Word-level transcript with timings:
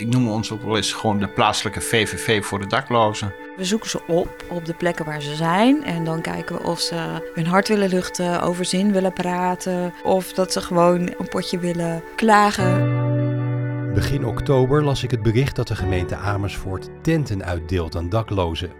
Ik 0.00 0.08
noem 0.08 0.28
ons 0.28 0.52
ook 0.52 0.62
wel 0.62 0.76
eens 0.76 0.92
gewoon 0.92 1.18
de 1.18 1.28
plaatselijke 1.28 1.80
VVV 1.80 2.44
voor 2.44 2.58
de 2.58 2.66
daklozen. 2.66 3.34
We 3.56 3.64
zoeken 3.64 3.90
ze 3.90 4.06
op 4.06 4.44
op 4.48 4.64
de 4.64 4.74
plekken 4.74 5.04
waar 5.04 5.22
ze 5.22 5.34
zijn. 5.34 5.84
En 5.84 6.04
dan 6.04 6.20
kijken 6.20 6.56
we 6.56 6.62
of 6.62 6.80
ze 6.80 7.30
hun 7.34 7.46
hart 7.46 7.68
willen 7.68 7.88
luchten, 7.88 8.42
over 8.42 8.64
zin 8.64 8.92
willen 8.92 9.12
praten. 9.12 9.92
Of 10.02 10.32
dat 10.32 10.52
ze 10.52 10.60
gewoon 10.60 11.00
een 11.00 11.28
potje 11.28 11.58
willen 11.58 12.02
klagen. 12.16 13.94
Begin 13.94 14.26
oktober 14.26 14.84
las 14.84 15.02
ik 15.02 15.10
het 15.10 15.22
bericht 15.22 15.56
dat 15.56 15.68
de 15.68 15.76
gemeente 15.76 16.16
Amersfoort 16.16 16.88
tenten 17.02 17.44
uitdeelt 17.44 17.96
aan 17.96 18.08
daklozen. 18.08 18.70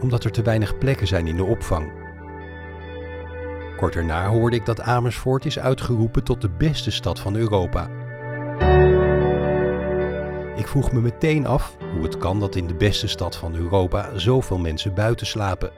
Omdat 0.00 0.24
er 0.24 0.32
te 0.32 0.42
weinig 0.42 0.78
plekken 0.78 1.06
zijn 1.06 1.26
in 1.26 1.36
de 1.36 1.44
opvang. 1.44 1.92
Kort 3.76 3.94
daarna 3.94 4.28
hoorde 4.28 4.56
ik 4.56 4.66
dat 4.66 4.80
Amersfoort 4.80 5.44
is 5.44 5.58
uitgeroepen 5.58 6.24
tot 6.24 6.40
de 6.40 6.50
beste 6.50 6.90
stad 6.90 7.20
van 7.20 7.36
Europa. 7.36 8.01
Ik 10.62 10.68
vroeg 10.68 10.92
me 10.92 11.00
meteen 11.00 11.46
af 11.46 11.76
hoe 11.92 12.02
het 12.02 12.18
kan 12.18 12.40
dat 12.40 12.56
in 12.56 12.66
de 12.66 12.74
beste 12.74 13.06
stad 13.06 13.36
van 13.36 13.54
Europa 13.54 14.18
zoveel 14.18 14.58
mensen 14.58 14.94
buiten 14.94 15.26
slapen. 15.26 15.70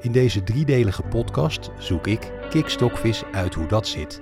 In 0.00 0.12
deze 0.12 0.42
driedelige 0.42 1.02
podcast 1.02 1.70
zoek 1.78 2.06
ik, 2.06 2.32
Kik 2.50 2.68
Stokvis, 2.68 3.22
uit 3.32 3.54
hoe 3.54 3.66
dat 3.66 3.86
zit. 3.86 4.20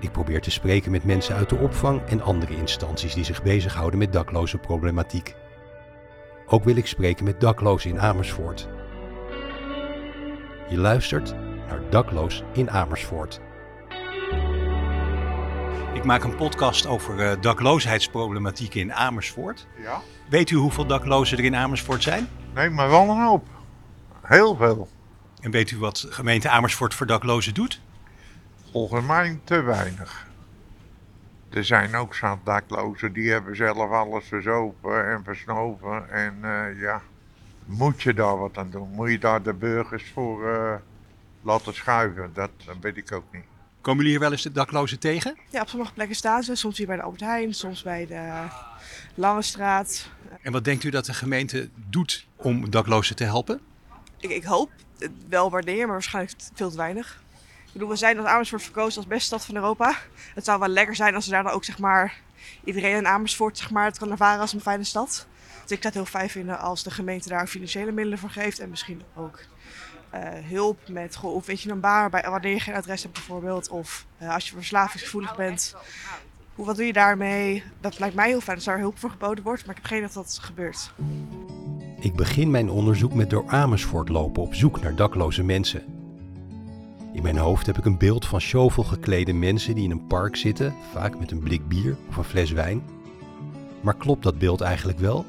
Ik 0.00 0.12
probeer 0.12 0.40
te 0.40 0.50
spreken 0.50 0.90
met 0.90 1.04
mensen 1.04 1.34
uit 1.34 1.48
de 1.48 1.56
opvang 1.56 2.02
en 2.02 2.22
andere 2.22 2.56
instanties 2.56 3.14
die 3.14 3.24
zich 3.24 3.42
bezighouden 3.42 3.98
met 3.98 4.12
dakloze 4.12 4.58
problematiek. 4.58 5.34
Ook 6.46 6.64
wil 6.64 6.76
ik 6.76 6.86
spreken 6.86 7.24
met 7.24 7.40
daklozen 7.40 7.90
in 7.90 8.00
Amersfoort. 8.00 8.68
Je 10.68 10.76
luistert 10.76 11.34
naar 11.68 11.80
Dakloos 11.90 12.42
in 12.52 12.70
Amersfoort. 12.70 13.40
Ik 15.92 16.04
maak 16.04 16.22
een 16.24 16.36
podcast 16.36 16.86
over 16.86 17.18
uh, 17.18 17.40
dakloosheidsproblematiek 17.40 18.74
in 18.74 18.92
Amersfoort. 18.92 19.66
Ja? 19.82 20.00
Weet 20.28 20.50
u 20.50 20.56
hoeveel 20.56 20.86
daklozen 20.86 21.38
er 21.38 21.44
in 21.44 21.56
Amersfoort 21.56 22.02
zijn? 22.02 22.28
Nee, 22.54 22.70
maar 22.70 22.88
wel 22.88 23.08
een 23.08 23.22
hoop. 23.22 23.46
Heel 24.22 24.56
veel. 24.56 24.88
En 25.40 25.50
weet 25.50 25.70
u 25.70 25.78
wat 25.78 26.06
gemeente 26.08 26.48
Amersfoort 26.48 26.94
voor 26.94 27.06
daklozen 27.06 27.54
doet? 27.54 27.80
Volgens 28.72 29.06
mij 29.06 29.40
te 29.44 29.60
weinig. 29.60 30.26
Er 31.50 31.64
zijn 31.64 31.94
ook 31.94 32.14
zat 32.14 32.38
daklozen 32.44 33.12
die 33.12 33.30
hebben 33.30 33.56
zelf 33.56 33.90
alles 33.90 34.24
verzopen 34.24 35.10
en 35.10 35.24
versnoven. 35.24 36.10
En 36.10 36.38
uh, 36.42 36.80
ja, 36.80 37.02
moet 37.64 38.02
je 38.02 38.14
daar 38.14 38.38
wat 38.38 38.58
aan 38.58 38.70
doen? 38.70 38.90
Moet 38.90 39.10
je 39.10 39.18
daar 39.18 39.42
de 39.42 39.54
burgers 39.54 40.10
voor 40.14 40.48
uh, 40.48 40.74
laten 41.42 41.74
schuiven? 41.74 42.30
Dat, 42.34 42.50
dat 42.64 42.76
weet 42.80 42.96
ik 42.96 43.12
ook 43.12 43.24
niet. 43.32 43.44
Komen 43.82 44.04
jullie 44.04 44.18
hier 44.18 44.28
wel 44.28 44.32
eens 44.32 44.42
de 44.42 44.52
daklozen 44.52 44.98
tegen? 44.98 45.36
Ja, 45.50 45.60
op 45.60 45.68
sommige 45.68 45.92
plekken 45.92 46.16
staan 46.16 46.42
ze. 46.42 46.54
Soms 46.54 46.78
hier 46.78 46.86
bij 46.86 46.96
de 46.96 47.02
Albert 47.02 47.20
Heijn, 47.20 47.54
soms 47.54 47.82
bij 47.82 48.06
de 48.06 48.46
Lange 49.14 49.42
Straat. 49.42 50.08
En 50.42 50.52
wat 50.52 50.64
denkt 50.64 50.84
u 50.84 50.90
dat 50.90 51.04
de 51.04 51.14
gemeente 51.14 51.68
doet 51.74 52.26
om 52.36 52.70
daklozen 52.70 53.16
te 53.16 53.24
helpen? 53.24 53.60
Ik, 54.18 54.30
ik 54.30 54.44
hoop 54.44 54.70
het 54.98 55.10
wel 55.28 55.50
waarderen, 55.50 55.78
maar 55.78 55.92
waarschijnlijk 55.92 56.36
veel 56.54 56.70
te 56.70 56.76
weinig. 56.76 57.22
Ik 57.66 57.72
bedoel, 57.72 57.88
we 57.88 57.96
zijn 57.96 58.18
als 58.18 58.26
Amersfoort 58.26 58.62
verkozen 58.62 58.96
als 58.96 59.06
beste 59.06 59.24
stad 59.24 59.44
van 59.44 59.54
Europa. 59.54 59.96
Het 60.34 60.44
zou 60.44 60.58
wel 60.58 60.68
lekker 60.68 60.96
zijn 60.96 61.14
als 61.14 61.24
we 61.24 61.30
daar 61.30 61.42
dan 61.42 61.52
ook 61.52 61.64
zeg 61.64 61.78
maar, 61.78 62.20
iedereen 62.64 62.96
in 62.96 63.06
Amersfoort 63.06 63.58
zeg 63.58 63.70
maar, 63.70 63.84
het 63.84 63.98
kan 63.98 64.10
ervaren 64.10 64.40
als 64.40 64.52
een 64.52 64.60
fijne 64.60 64.84
stad. 64.84 65.26
Dus 65.62 65.70
ik 65.70 65.82
zou 65.82 65.82
het 65.82 65.94
heel 65.94 66.04
fijn 66.04 66.30
vinden 66.30 66.58
als 66.58 66.82
de 66.82 66.90
gemeente 66.90 67.28
daar 67.28 67.46
financiële 67.46 67.92
middelen 67.92 68.18
voor 68.18 68.30
geeft. 68.30 68.58
En 68.58 68.70
misschien 68.70 69.02
ook 69.14 69.40
hulp 70.48 70.78
met, 70.88 71.16
goh, 71.16 71.34
of 71.34 71.46
weet 71.46 71.60
je 71.60 71.70
een 71.70 71.80
baan 71.80 72.10
bij, 72.10 72.26
wanneer 72.30 72.52
je 72.52 72.60
geen 72.60 72.74
adres 72.74 73.02
hebt 73.02 73.14
bijvoorbeeld. 73.14 73.68
Of 73.68 74.06
uh, 74.22 74.34
als 74.34 74.48
je 74.48 74.54
verslavingsgevoelig 74.54 75.36
bent. 75.36 75.74
Hoe, 76.54 76.66
wat 76.66 76.76
doe 76.76 76.86
je 76.86 76.92
daarmee? 76.92 77.62
Dat 77.80 77.98
lijkt 77.98 78.14
mij 78.14 78.28
heel 78.28 78.40
fijn 78.40 78.56
als 78.56 78.66
daar 78.66 78.78
hulp 78.78 78.98
voor 78.98 79.10
geboden 79.10 79.44
wordt. 79.44 79.66
Maar 79.66 79.76
ik 79.76 79.82
heb 79.82 79.90
geen 79.90 79.98
idee 79.98 80.14
dat 80.14 80.24
dat 80.24 80.38
gebeurt. 80.42 80.92
Ik 82.00 82.14
begin 82.14 82.50
mijn 82.50 82.70
onderzoek 82.70 83.14
met 83.14 83.30
door 83.30 83.44
Amersfoort 83.48 84.08
lopen 84.08 84.42
op 84.42 84.54
zoek 84.54 84.80
naar 84.80 84.96
dakloze 84.96 85.42
mensen. 85.42 85.84
In 87.12 87.22
mijn 87.22 87.36
hoofd 87.36 87.66
heb 87.66 87.78
ik 87.78 87.84
een 87.84 87.98
beeld 87.98 88.26
van 88.26 88.40
shovel 88.40 88.82
geklede 88.82 89.32
mensen 89.32 89.74
die 89.74 89.84
in 89.84 89.90
een 89.90 90.06
park 90.06 90.36
zitten, 90.36 90.74
vaak 90.92 91.18
met 91.18 91.30
een 91.30 91.38
blik 91.38 91.68
bier 91.68 91.96
of 92.08 92.16
een 92.16 92.24
fles 92.24 92.50
wijn. 92.50 92.82
Maar 93.80 93.96
klopt 93.96 94.22
dat 94.22 94.38
beeld 94.38 94.60
eigenlijk 94.60 94.98
wel? 94.98 95.26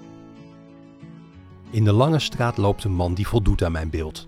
In 1.69 1.83
de 1.83 1.91
lange 1.91 2.19
straat 2.19 2.57
loopt 2.57 2.83
een 2.83 2.93
man 2.93 3.13
die 3.13 3.27
voldoet 3.27 3.63
aan 3.63 3.71
mijn 3.71 3.89
beeld. 3.89 4.27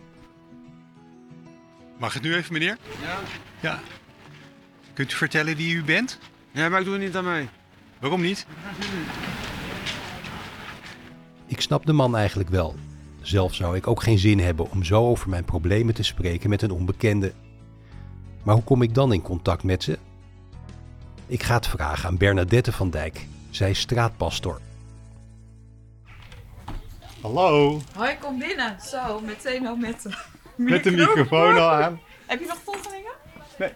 Mag 1.98 2.14
het 2.14 2.24
nu 2.24 2.36
even, 2.36 2.54
meneer? 2.54 2.78
Ja. 3.02 3.20
Ja. 3.60 3.80
Kunt 4.94 5.12
u 5.12 5.16
vertellen 5.16 5.56
wie 5.56 5.76
u 5.76 5.84
bent? 5.84 6.20
Ja, 6.52 6.70
maar 6.70 6.80
ik 6.80 6.86
doe 6.86 6.94
er 6.94 7.00
niet 7.00 7.16
aan 7.16 7.24
mee. 7.24 7.50
Waarom 8.00 8.22
niet? 8.22 8.46
Ik 11.46 11.62
snap 11.62 11.86
de 11.86 11.94
man 11.94 12.16
eigenlijk 12.16 12.50
wel. 12.50 12.76
Zelf 13.22 13.54
zou 13.54 13.76
ik 13.76 13.88
ook 13.88 14.04
geen 14.04 14.18
zin 14.18 14.40
hebben 14.40 14.72
om 14.72 14.84
zo 14.84 15.06
over 15.06 15.30
mijn 15.30 15.46
problemen 15.46 15.94
te 15.94 16.04
spreken 16.04 16.50
met 16.50 16.62
een 16.62 16.72
onbekende. 16.72 17.34
Maar 18.44 18.56
hoe 18.56 18.64
kom 18.64 18.82
ik 18.82 18.94
dan 18.94 19.14
in 19.14 19.22
contact 19.22 19.64
met 19.64 19.84
ze? 19.84 20.00
Ik 21.28 21.44
ga 21.44 21.56
het 21.56 21.68
vragen 21.68 22.10
aan 22.10 22.18
Bernadette 22.18 22.72
van 22.72 22.90
Dijk. 22.90 23.28
Zij 23.50 23.70
is 23.70 23.80
straatpastor. 23.80 24.62
Hallo. 27.22 27.82
Hoi, 27.96 28.18
kom 28.20 28.40
binnen. 28.40 28.78
Zo, 28.82 29.20
meteen 29.20 29.68
al 29.68 29.76
met 29.76 30.06
Met 30.56 30.84
de 30.84 30.92
microfoon 30.92 31.58
al 31.58 31.72
aan. 31.72 32.00
Heb 32.26 32.40
je 32.40 32.46
nog 32.46 32.62
volgelingen? 32.64 33.12
Nee. 33.58 33.72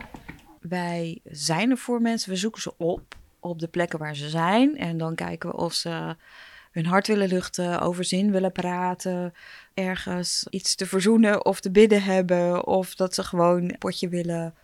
Wij 0.61 1.19
zijn 1.23 1.69
er 1.69 1.77
voor 1.77 2.01
mensen. 2.01 2.29
We 2.29 2.35
zoeken 2.35 2.61
ze 2.61 2.73
op 2.77 3.15
op 3.39 3.59
de 3.59 3.67
plekken 3.67 3.99
waar 3.99 4.15
ze 4.15 4.29
zijn. 4.29 4.77
En 4.77 4.97
dan 4.97 5.15
kijken 5.15 5.49
we 5.49 5.55
of 5.55 5.73
ze 5.73 6.15
hun 6.71 6.85
hart 6.85 7.07
willen 7.07 7.27
luchten, 7.27 7.81
over 7.81 8.03
zin 8.03 8.31
willen 8.31 8.51
praten, 8.51 9.33
ergens 9.73 10.47
iets 10.49 10.75
te 10.75 10.85
verzoenen 10.85 11.45
of 11.45 11.59
te 11.59 11.71
bidden 11.71 12.03
hebben. 12.03 12.67
Of 12.67 12.95
dat 12.95 13.13
ze 13.13 13.23
gewoon 13.23 13.63
een 13.63 13.77
potje 13.77 14.09
willen 14.09 14.55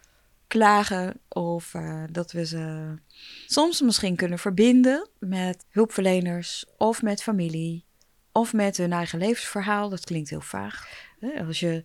klagen. 0.47 1.19
Of 1.27 1.73
uh, 1.73 2.03
dat 2.11 2.31
we 2.31 2.45
ze 2.45 2.93
soms 3.47 3.81
misschien 3.81 4.15
kunnen 4.15 4.39
verbinden 4.39 5.07
met 5.19 5.65
hulpverleners 5.69 6.65
of 6.77 7.01
met 7.01 7.23
familie. 7.23 7.83
Of 8.31 8.53
met 8.53 8.77
hun 8.77 8.93
eigen 8.93 9.19
levensverhaal. 9.19 9.89
Dat 9.89 10.05
klinkt 10.05 10.29
heel 10.29 10.41
vaag. 10.41 10.87
Als 11.47 11.59
je 11.59 11.83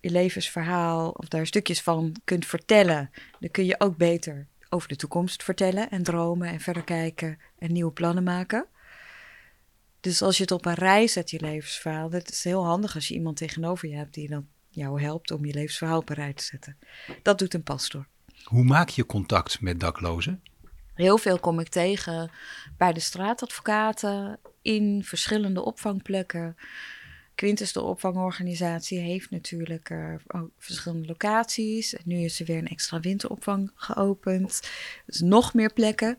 je 0.00 0.10
levensverhaal 0.10 1.10
of 1.10 1.28
daar 1.28 1.46
stukjes 1.46 1.82
van 1.82 2.16
kunt 2.24 2.46
vertellen, 2.46 3.10
dan 3.40 3.50
kun 3.50 3.64
je 3.64 3.80
ook 3.80 3.96
beter 3.96 4.46
over 4.68 4.88
de 4.88 4.96
toekomst 4.96 5.42
vertellen 5.42 5.90
en 5.90 6.02
dromen 6.02 6.48
en 6.48 6.60
verder 6.60 6.84
kijken 6.84 7.38
en 7.58 7.72
nieuwe 7.72 7.92
plannen 7.92 8.24
maken. 8.24 8.66
Dus 10.00 10.22
als 10.22 10.36
je 10.36 10.42
het 10.42 10.52
op 10.52 10.66
een 10.66 10.74
rij 10.74 11.06
zet, 11.06 11.30
je 11.30 11.40
levensverhaal, 11.40 12.10
dat 12.10 12.30
is 12.30 12.44
heel 12.44 12.64
handig 12.64 12.94
als 12.94 13.08
je 13.08 13.14
iemand 13.14 13.36
tegenover 13.36 13.88
je 13.88 13.96
hebt 13.96 14.14
die 14.14 14.28
dan 14.28 14.48
jou 14.68 15.02
helpt 15.02 15.30
om 15.30 15.44
je 15.44 15.54
levensverhaal 15.54 15.98
op 15.98 16.08
een 16.08 16.14
rij 16.14 16.32
te 16.32 16.44
zetten. 16.44 16.78
Dat 17.22 17.38
doet 17.38 17.54
een 17.54 17.62
pastor. 17.62 18.06
Hoe 18.44 18.64
maak 18.64 18.88
je 18.88 19.06
contact 19.06 19.60
met 19.60 19.80
daklozen? 19.80 20.42
Heel 20.94 21.18
veel 21.18 21.38
kom 21.38 21.60
ik 21.60 21.68
tegen 21.68 22.30
bij 22.76 22.92
de 22.92 23.00
straatadvocaten, 23.00 24.38
in 24.62 25.02
verschillende 25.04 25.64
opvangplekken. 25.64 26.56
Quintus, 27.38 27.72
de 27.72 27.82
opvangorganisatie, 27.82 28.98
heeft 28.98 29.30
natuurlijk 29.30 29.90
uh, 29.90 30.14
verschillende 30.58 31.06
locaties. 31.06 31.96
Nu 32.04 32.16
is 32.16 32.40
er 32.40 32.46
weer 32.46 32.58
een 32.58 32.68
extra 32.68 33.00
winteropvang 33.00 33.70
geopend. 33.74 34.60
Dus 35.06 35.20
nog 35.20 35.54
meer 35.54 35.72
plekken. 35.72 36.16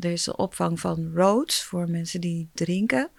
Er 0.00 0.10
is 0.10 0.24
de 0.24 0.36
opvang 0.36 0.80
van 0.80 1.12
Roads 1.14 1.62
voor 1.62 1.90
mensen 1.90 2.20
die 2.20 2.48
drinken. 2.54 3.10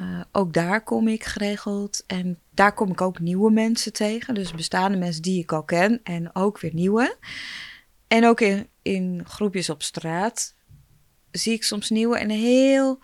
Uh, 0.00 0.20
ook 0.32 0.52
daar 0.52 0.82
kom 0.82 1.08
ik 1.08 1.24
geregeld. 1.24 2.04
En 2.06 2.38
daar 2.50 2.74
kom 2.74 2.90
ik 2.90 3.00
ook 3.00 3.20
nieuwe 3.20 3.50
mensen 3.50 3.92
tegen. 3.92 4.34
Dus 4.34 4.52
bestaande 4.52 4.98
mensen 4.98 5.22
die 5.22 5.42
ik 5.42 5.52
al 5.52 5.64
ken 5.64 6.00
en 6.02 6.34
ook 6.34 6.60
weer 6.60 6.74
nieuwe. 6.74 7.16
En 8.06 8.26
ook 8.26 8.40
in, 8.40 8.68
in 8.82 9.22
groepjes 9.26 9.70
op 9.70 9.82
straat 9.82 10.54
zie 11.30 11.52
ik 11.52 11.64
soms 11.64 11.90
nieuwe 11.90 12.18
en 12.18 12.30
heel 12.30 12.98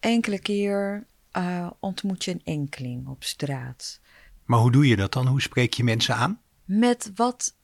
enkele 0.00 0.38
keer 0.38 1.06
uh, 1.36 1.70
ontmoet 1.80 2.24
je 2.24 2.30
een 2.30 2.42
enkeling 2.44 3.08
op 3.08 3.24
straat. 3.24 4.00
Maar 4.44 4.58
hoe 4.58 4.72
doe 4.72 4.86
je 4.86 4.96
dat 4.96 5.12
dan? 5.12 5.26
Hoe 5.26 5.42
spreek 5.42 5.74
je 5.74 5.84
mensen 5.84 6.14
aan? 6.14 6.40
Met 6.64 7.10
wat 7.14 7.54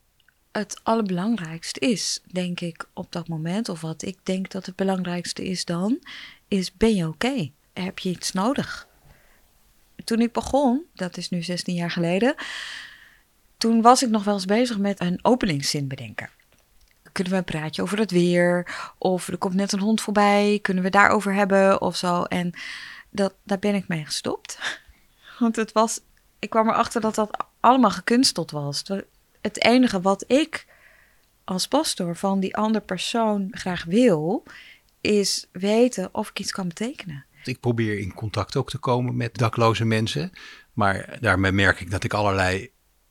het 0.53 0.81
allerbelangrijkste 0.83 1.81
is, 1.81 2.23
denk 2.33 2.61
ik 2.61 2.89
op 2.93 3.13
dat 3.13 3.29
moment, 3.29 3.69
of 3.69 3.81
wat 3.81 4.03
ik 4.03 4.19
denk 4.23 4.51
dat 4.51 4.67
het 4.67 4.77
belangrijkste 4.77 5.45
is 5.45 5.65
dan, 5.65 5.99
is 6.49 6.73
ben 6.73 6.95
je 6.95 7.09
oké? 7.09 7.27
Okay? 7.27 7.53
Heb 7.73 7.99
je 7.99 8.11
iets 8.11 8.33
nodig? 8.33 8.89
Toen 10.05 10.21
ik 10.21 10.33
begon, 10.33 10.83
dat 10.95 11.17
is 11.17 11.29
nu 11.29 11.43
16 11.43 11.75
jaar 11.75 11.91
geleden, 11.91 12.35
toen 13.57 13.83
was 13.83 14.03
ik 14.03 14.11
nog 14.11 14.25
wel 14.25 14.35
eens 14.35 14.45
bezig 14.45 14.79
met 14.79 15.01
een 15.01 15.19
openingszin 15.23 15.89
bedenken. 15.89 16.31
Kunnen 17.13 17.33
we 17.33 17.39
een 17.39 17.45
praatje 17.45 17.83
over 17.83 17.99
het 17.99 18.11
weer? 18.11 18.75
Of 18.99 19.29
er 19.29 19.39
komt 19.39 19.55
net 19.55 19.73
een 19.73 19.81
hond 19.81 20.01
voorbij, 20.01 20.59
kunnen 20.63 20.83
we 20.85 20.91
daarover 20.91 21.35
hebben 21.35 21.81
of 21.81 21.97
zo? 21.97 22.23
En 22.23 22.53
dat, 23.12 23.35
daar 23.44 23.59
ben 23.59 23.75
ik 23.75 23.88
mee 23.88 24.05
gestopt. 24.05 24.59
Want 25.38 25.56
het 25.56 25.73
was, 25.73 26.00
ik 26.38 26.50
kwam 26.50 26.69
erachter 26.69 27.00
dat 27.00 27.14
dat 27.14 27.47
allemaal 27.61 27.91
gekunsteld 27.91 28.50
was. 28.50 28.82
Het 29.41 29.64
enige 29.64 30.00
wat 30.00 30.25
ik 30.26 30.67
als 31.44 31.69
pastor 31.69 32.17
van 32.17 32.41
die 32.41 32.56
andere 32.56 32.85
persoon 32.85 33.49
graag 33.50 33.85
wil, 33.85 34.43
is 35.00 35.49
weten 35.53 36.09
of 36.12 36.29
ik 36.29 36.38
iets 36.38 36.53
kan 36.53 36.69
betekenen. 36.69 37.25
Ik 37.44 37.61
probeer 37.61 37.99
in 37.99 38.14
contact 38.14 38.56
ook 38.56 38.70
te 38.70 38.79
komen 38.79 39.17
met 39.17 39.35
dakloze 39.35 39.85
mensen. 39.85 40.32
Maar 40.73 41.19
daarmee 41.20 41.53
merk 41.53 41.81
ik 41.81 41.91
dat 41.91 42.05
ik 42.05 42.14
allerlei 42.14 42.70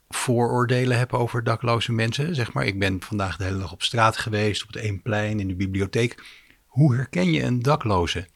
vooroordelen 0.09 0.97
heb 0.97 1.13
over 1.13 1.43
dakloze 1.43 1.91
mensen. 1.91 2.35
Zeg 2.35 2.53
maar, 2.53 2.65
ik 2.65 2.79
ben 2.79 3.01
vandaag 3.01 3.37
de 3.37 3.43
hele 3.43 3.57
dag 3.57 3.71
op 3.71 3.83
straat 3.83 4.17
geweest, 4.17 4.61
op 4.61 4.67
het 4.67 4.83
Eemplein, 4.83 5.39
in 5.39 5.47
de 5.47 5.55
bibliotheek. 5.55 6.23
Hoe 6.65 6.95
herken 6.95 7.31
je 7.31 7.43
een 7.43 7.61
dakloze? 7.61 8.27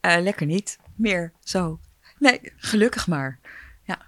Uh, 0.00 0.16
lekker 0.20 0.46
niet. 0.46 0.78
Meer 0.94 1.32
zo. 1.40 1.80
Nee, 2.18 2.40
gelukkig 2.56 3.06
maar. 3.06 3.38
Ja. 3.82 3.98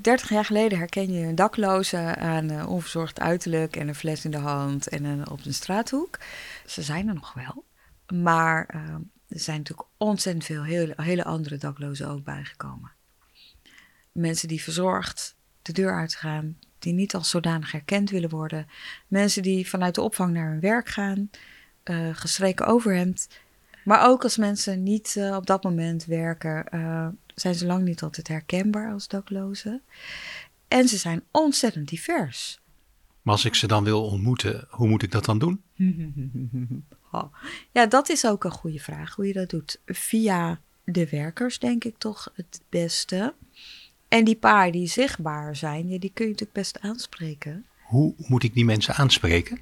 30 0.00 0.28
jaar 0.28 0.44
geleden 0.44 0.78
herken 0.78 1.12
je 1.12 1.26
een 1.26 1.34
dakloze 1.34 2.16
aan 2.16 2.52
uh, 2.52 2.68
onverzorgd 2.68 3.20
uiterlijk 3.20 3.76
en 3.76 3.88
een 3.88 3.94
fles 3.94 4.24
in 4.24 4.30
de 4.30 4.38
hand 4.38 4.88
en 4.88 5.04
een, 5.04 5.30
op 5.30 5.44
een 5.44 5.54
straathoek. 5.54 6.18
Ze 6.66 6.82
zijn 6.82 7.08
er 7.08 7.14
nog 7.14 7.32
wel. 7.32 7.64
Maar 8.20 8.68
uh, 8.74 8.80
er 9.28 9.40
zijn 9.40 9.58
natuurlijk 9.58 9.88
ontzettend 9.96 10.44
veel 10.44 10.62
hele, 10.62 10.92
hele 10.96 11.24
andere 11.24 11.56
daklozen 11.56 12.08
ook 12.08 12.24
bijgekomen. 12.24 12.92
Mensen 14.12 14.48
die 14.48 14.62
verzorgd 14.62 15.36
de 15.62 15.72
deur 15.72 15.94
uitgaan, 15.94 16.58
die 16.78 16.92
niet 16.92 17.14
als 17.14 17.30
zodanig 17.30 17.72
herkend 17.72 18.10
willen 18.10 18.30
worden. 18.30 18.66
Mensen 19.08 19.42
die 19.42 19.68
vanuit 19.68 19.94
de 19.94 20.00
opvang 20.00 20.32
naar 20.32 20.50
hun 20.50 20.60
werk 20.60 20.88
gaan, 20.88 21.30
uh, 21.84 22.08
gestreken 22.12 22.66
overhemd. 22.66 23.28
Maar 23.84 24.08
ook 24.08 24.22
als 24.22 24.36
mensen 24.36 24.82
niet 24.82 25.14
uh, 25.18 25.36
op 25.36 25.46
dat 25.46 25.64
moment 25.64 26.04
werken, 26.04 26.66
uh, 26.74 27.08
zijn 27.34 27.54
ze 27.54 27.66
lang 27.66 27.84
niet 27.84 28.02
altijd 28.02 28.28
herkenbaar 28.28 28.92
als 28.92 29.08
daklozen. 29.08 29.82
En 30.68 30.88
ze 30.88 30.96
zijn 30.96 31.22
ontzettend 31.30 31.88
divers. 31.88 32.60
Maar 33.22 33.34
als 33.34 33.44
ik 33.44 33.54
ze 33.54 33.66
dan 33.66 33.84
wil 33.84 34.06
ontmoeten, 34.06 34.66
hoe 34.70 34.88
moet 34.88 35.02
ik 35.02 35.10
dat 35.10 35.24
dan 35.24 35.38
doen? 35.38 35.62
oh. 37.12 37.34
Ja, 37.72 37.86
dat 37.86 38.08
is 38.08 38.26
ook 38.26 38.44
een 38.44 38.50
goede 38.50 38.78
vraag, 38.78 39.14
hoe 39.14 39.26
je 39.26 39.32
dat 39.32 39.50
doet. 39.50 39.80
Via 39.86 40.60
de 40.84 41.08
werkers, 41.08 41.58
denk 41.58 41.84
ik 41.84 41.98
toch 41.98 42.32
het 42.34 42.60
beste. 42.68 43.34
En 44.08 44.24
die 44.24 44.36
paar 44.36 44.70
die 44.70 44.86
zichtbaar 44.86 45.56
zijn, 45.56 45.88
ja, 45.88 45.98
die 45.98 46.10
kun 46.14 46.24
je 46.24 46.30
natuurlijk 46.30 46.58
best 46.58 46.80
aanspreken. 46.80 47.66
Hoe 47.82 48.14
moet 48.16 48.42
ik 48.42 48.54
die 48.54 48.64
mensen 48.64 48.94
aanspreken? 48.94 49.58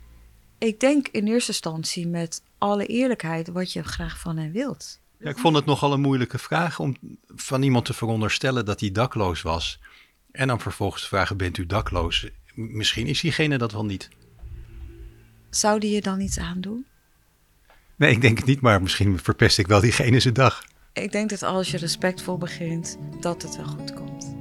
Ik 0.62 0.80
denk 0.80 1.08
in 1.08 1.26
eerste 1.26 1.50
instantie 1.50 2.06
met 2.06 2.42
alle 2.58 2.86
eerlijkheid 2.86 3.48
wat 3.48 3.72
je 3.72 3.82
graag 3.82 4.18
van 4.18 4.36
hen 4.36 4.52
wilt. 4.52 5.00
Ja, 5.18 5.30
ik 5.30 5.38
vond 5.38 5.56
het 5.56 5.64
nogal 5.64 5.92
een 5.92 6.00
moeilijke 6.00 6.38
vraag 6.38 6.78
om 6.78 6.96
van 7.26 7.62
iemand 7.62 7.84
te 7.84 7.92
veronderstellen 7.92 8.64
dat 8.64 8.80
hij 8.80 8.90
dakloos 8.90 9.42
was. 9.42 9.80
En 10.32 10.48
dan 10.48 10.60
vervolgens 10.60 11.02
te 11.02 11.08
vragen: 11.08 11.36
Bent 11.36 11.58
u 11.58 11.66
dakloos? 11.66 12.26
Misschien 12.54 13.06
is 13.06 13.20
diegene 13.20 13.58
dat 13.58 13.72
wel 13.72 13.84
niet. 13.84 14.08
Zou 15.50 15.78
die 15.80 15.94
je 15.94 16.00
dan 16.00 16.20
iets 16.20 16.38
aandoen? 16.38 16.86
Nee, 17.96 18.10
ik 18.10 18.20
denk 18.20 18.38
het 18.38 18.46
niet, 18.46 18.60
maar 18.60 18.82
misschien 18.82 19.18
verpest 19.18 19.58
ik 19.58 19.66
wel 19.66 19.80
diegene 19.80 20.20
zijn 20.20 20.34
dag. 20.34 20.64
Ik 20.92 21.12
denk 21.12 21.30
dat 21.30 21.42
als 21.42 21.70
je 21.70 21.76
respectvol 21.76 22.38
begint, 22.38 22.98
dat 23.20 23.42
het 23.42 23.56
wel 23.56 23.66
goed 23.66 23.94
komt. 23.94 24.34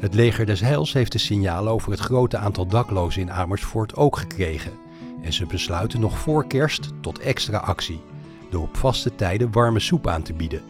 Het 0.00 0.14
leger 0.14 0.46
des 0.46 0.60
Heils 0.60 0.92
heeft 0.92 1.12
de 1.12 1.18
signalen 1.18 1.72
over 1.72 1.90
het 1.90 2.00
grote 2.00 2.36
aantal 2.36 2.66
daklozen 2.66 3.20
in 3.20 3.32
Amersfoort 3.32 3.94
ook 3.94 4.16
gekregen. 4.16 4.88
En 5.22 5.32
ze 5.32 5.46
besluiten 5.46 6.00
nog 6.00 6.18
voor 6.18 6.46
kerst 6.46 6.88
tot 7.00 7.18
extra 7.18 7.58
actie, 7.58 8.02
door 8.50 8.62
op 8.62 8.76
vaste 8.76 9.14
tijden 9.14 9.52
warme 9.52 9.80
soep 9.80 10.06
aan 10.06 10.22
te 10.22 10.32
bieden. 10.32 10.62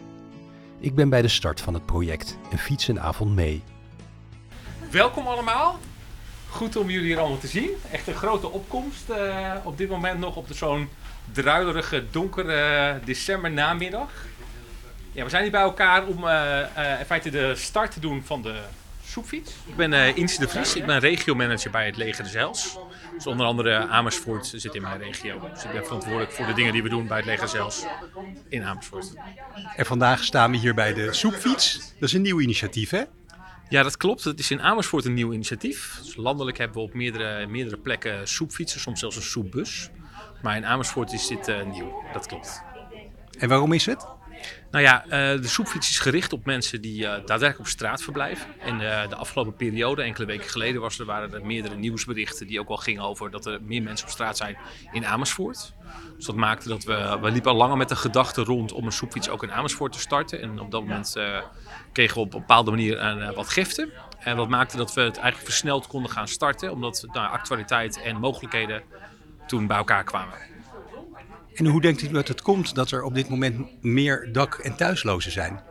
Ik 0.79 0.95
ben 0.95 1.09
bij 1.09 1.21
de 1.21 1.27
start 1.27 1.61
van 1.61 1.73
het 1.73 1.85
project 1.85 2.37
en 2.51 2.57
fiets 2.57 2.87
een 2.87 2.99
avond 2.99 3.35
mee. 3.35 3.63
Welkom 4.91 5.27
allemaal. 5.27 5.79
Goed 6.49 6.75
om 6.75 6.89
jullie 6.89 7.07
hier 7.07 7.19
allemaal 7.19 7.37
te 7.37 7.47
zien. 7.47 7.69
Echt 7.91 8.07
een 8.07 8.15
grote 8.15 8.51
opkomst 8.51 9.09
uh, 9.09 9.53
op 9.63 9.77
dit 9.77 9.89
moment 9.89 10.19
nog 10.19 10.35
op 10.35 10.47
zo'n 10.49 10.89
druilerige, 11.31 12.05
donkere 12.11 12.99
december 13.05 13.51
namiddag. 13.51 14.11
Ja, 15.11 15.23
we 15.23 15.29
zijn 15.29 15.41
hier 15.41 15.51
bij 15.51 15.61
elkaar 15.61 16.05
om 16.05 16.23
uh, 16.23 16.59
uh, 16.77 16.99
in 16.99 17.05
feite 17.05 17.29
de 17.29 17.55
start 17.55 17.91
te 17.91 17.99
doen 17.99 18.23
van 18.25 18.41
de 18.41 18.59
soepfiets. 19.05 19.53
Ik 19.65 19.75
ben 19.75 19.91
uh, 19.91 20.17
Inse 20.17 20.39
de 20.39 20.47
Vries, 20.47 20.75
ik 20.75 20.85
ben 20.85 20.99
regiomanager 20.99 21.71
bij 21.71 21.85
het 21.85 21.97
Leger 21.97 22.31
Heils. 22.31 22.77
Dus 23.13 23.27
onder 23.27 23.45
andere 23.45 23.87
Amersfoort 23.87 24.53
zit 24.55 24.75
in 24.75 24.81
mijn 24.81 24.97
regio. 24.97 25.49
Dus 25.53 25.63
ik 25.63 25.71
ben 25.71 25.85
verantwoordelijk 25.85 26.31
voor 26.31 26.45
de 26.45 26.53
dingen 26.53 26.73
die 26.73 26.83
we 26.83 26.89
doen 26.89 27.07
bij 27.07 27.17
het 27.17 27.25
Leger 27.25 27.51
Heils 27.51 27.85
in 28.49 28.63
Amersfoort. 28.63 29.13
En 29.75 29.85
vandaag 29.85 30.23
staan 30.23 30.51
we 30.51 30.57
hier 30.57 30.73
bij 30.73 30.93
de 30.93 31.13
soepfiets. 31.13 31.93
Dat 31.99 32.09
is 32.09 32.13
een 32.13 32.21
nieuw 32.21 32.39
initiatief, 32.39 32.89
hè? 32.89 33.03
Ja, 33.69 33.83
dat 33.83 33.97
klopt. 33.97 34.23
Het 34.23 34.39
is 34.39 34.51
in 34.51 34.61
Amersfoort 34.61 35.05
een 35.05 35.13
nieuw 35.13 35.33
initiatief. 35.33 35.99
Dus 36.03 36.15
landelijk 36.15 36.57
hebben 36.57 36.77
we 36.77 36.83
op 36.83 36.93
meerdere, 36.93 37.47
meerdere 37.47 37.77
plekken 37.77 38.27
soepfietsen, 38.27 38.79
soms 38.79 38.99
zelfs 38.99 39.15
een 39.15 39.21
soepbus. 39.21 39.89
Maar 40.41 40.55
in 40.55 40.65
Amersfoort 40.65 41.11
is 41.11 41.27
dit 41.27 41.47
uh, 41.47 41.63
nieuw, 41.63 42.03
dat 42.13 42.25
klopt. 42.25 42.63
En 43.39 43.49
waarom 43.49 43.73
is 43.73 43.85
het? 43.85 44.05
Nou 44.71 44.83
ja, 44.83 45.03
uh, 45.05 45.11
de 45.41 45.47
soepfiets 45.47 45.89
is 45.89 45.99
gericht 45.99 46.33
op 46.33 46.45
mensen 46.45 46.81
die 46.81 47.01
uh, 47.01 47.09
daadwerkelijk 47.09 47.59
op 47.59 47.67
straat 47.67 48.01
verblijven. 48.01 48.47
En 48.59 48.73
uh, 48.73 49.09
de 49.09 49.15
afgelopen 49.15 49.55
periode, 49.55 50.01
enkele 50.01 50.25
weken 50.25 50.49
geleden, 50.49 50.81
was 50.81 50.99
er, 50.99 51.05
waren 51.05 51.33
er 51.33 51.45
meerdere 51.45 51.75
nieuwsberichten 51.75 52.47
die 52.47 52.59
ook 52.59 52.67
al 52.67 52.77
gingen 52.77 53.03
over 53.03 53.31
dat 53.31 53.45
er 53.45 53.59
meer 53.61 53.81
mensen 53.81 54.05
op 54.07 54.11
straat 54.11 54.37
zijn 54.37 54.57
in 54.91 55.05
Amersfoort. 55.05 55.73
Dus 56.15 56.25
dat 56.25 56.35
maakte 56.35 56.67
dat 56.67 56.83
we, 56.83 57.17
we 57.21 57.31
liepen 57.31 57.51
al 57.51 57.57
langer 57.57 57.77
met 57.77 57.89
de 57.89 57.95
gedachte 57.95 58.43
rond 58.43 58.71
om 58.71 58.85
een 58.85 58.91
soepfiets 58.91 59.29
ook 59.29 59.43
in 59.43 59.51
Amersfoort 59.51 59.91
te 59.91 59.99
starten. 59.99 60.41
En 60.41 60.59
op 60.59 60.71
dat 60.71 60.81
moment 60.81 61.17
kregen 61.91 62.15
we 62.15 62.21
op 62.21 62.33
een 62.33 62.39
bepaalde 62.39 62.71
manier 62.71 63.33
wat 63.35 63.49
giften. 63.49 63.91
En 64.19 64.35
dat 64.35 64.49
maakte 64.49 64.77
dat 64.77 64.93
we 64.93 65.01
het 65.01 65.17
eigenlijk 65.17 65.51
versneld 65.51 65.87
konden 65.87 66.11
gaan 66.11 66.27
starten, 66.27 66.71
omdat 66.71 67.05
nou, 67.11 67.31
actualiteit 67.31 68.01
en 68.01 68.15
mogelijkheden 68.15 68.83
toen 69.47 69.67
bij 69.67 69.77
elkaar 69.77 70.03
kwamen. 70.03 70.50
En 71.55 71.65
hoe 71.65 71.81
denkt 71.81 72.01
u 72.01 72.07
dat 72.07 72.27
het 72.27 72.41
komt 72.41 72.75
dat 72.75 72.91
er 72.91 73.03
op 73.03 73.15
dit 73.15 73.29
moment 73.29 73.83
meer 73.83 74.29
dak- 74.31 74.59
en 74.59 74.75
thuislozen 74.75 75.31
zijn? 75.31 75.61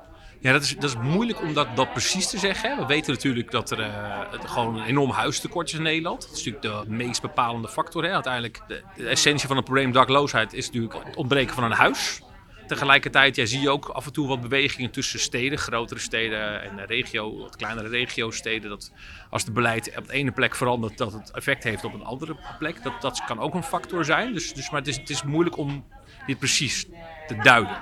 Ja, 0.41 0.53
dat 0.53 0.63
is, 0.63 0.75
dat 0.75 0.91
is 0.91 0.97
moeilijk 0.97 1.41
om 1.41 1.55
dat, 1.55 1.77
dat 1.77 1.93
precies 1.93 2.31
te 2.31 2.39
zeggen. 2.39 2.77
We 2.79 2.87
weten 2.87 3.13
natuurlijk 3.13 3.51
dat 3.51 3.71
er 3.71 3.79
uh, 3.79 4.21
gewoon 4.45 4.77
een 4.77 4.85
enorm 4.85 5.11
huistekort 5.11 5.69
is 5.69 5.75
in 5.75 5.83
Nederland. 5.83 6.21
Dat 6.21 6.37
is 6.37 6.45
natuurlijk 6.45 6.85
de 6.87 6.93
meest 6.93 7.23
bepalende 7.23 7.69
factor. 7.69 8.05
Hè. 8.05 8.13
Uiteindelijk, 8.13 8.61
de, 8.69 8.83
de 8.97 9.09
essentie 9.09 9.47
van 9.47 9.57
het 9.57 9.65
probleem 9.65 9.93
dakloosheid 9.93 10.53
is 10.53 10.67
natuurlijk 10.67 11.05
het 11.05 11.17
ontbreken 11.17 11.55
van 11.55 11.65
een 11.65 11.73
huis. 11.73 12.23
Tegelijkertijd 12.71 13.37
ja, 13.37 13.47
zie 13.47 13.61
je 13.61 13.71
ook 13.71 13.89
af 13.89 14.07
en 14.07 14.13
toe 14.13 14.29
wat 14.29 14.41
bewegingen 14.41 14.91
tussen 14.91 15.21
steden, 15.21 15.59
grotere 15.59 16.01
steden 16.01 16.63
en 16.63 16.87
regio, 16.87 17.39
wat 17.39 17.57
kleinere 17.57 17.89
regio-steden. 17.89 18.71
Dat 18.71 18.93
als 19.31 19.45
het 19.45 19.55
beleid 19.55 19.93
op 19.97 20.07
de 20.07 20.13
ene 20.13 20.31
plek 20.31 20.55
verandert, 20.55 20.99
dat 20.99 21.13
het 21.13 21.31
effect 21.31 21.65
heeft 21.65 21.85
op 21.85 21.95
een 21.95 22.05
andere 22.05 22.37
plek. 22.59 22.83
Dat, 22.83 23.01
dat 23.01 23.25
kan 23.27 23.39
ook 23.39 23.55
een 23.55 23.63
factor 23.63 24.05
zijn. 24.05 24.33
Dus, 24.33 24.55
dus, 24.55 24.71
maar 24.71 24.81
het 24.81 24.89
is, 24.89 24.97
het 24.97 25.11
is 25.11 25.23
moeilijk 25.23 25.57
om 25.57 25.85
dit 26.27 26.39
precies 26.39 26.87
te 27.27 27.37
duiden, 27.43 27.77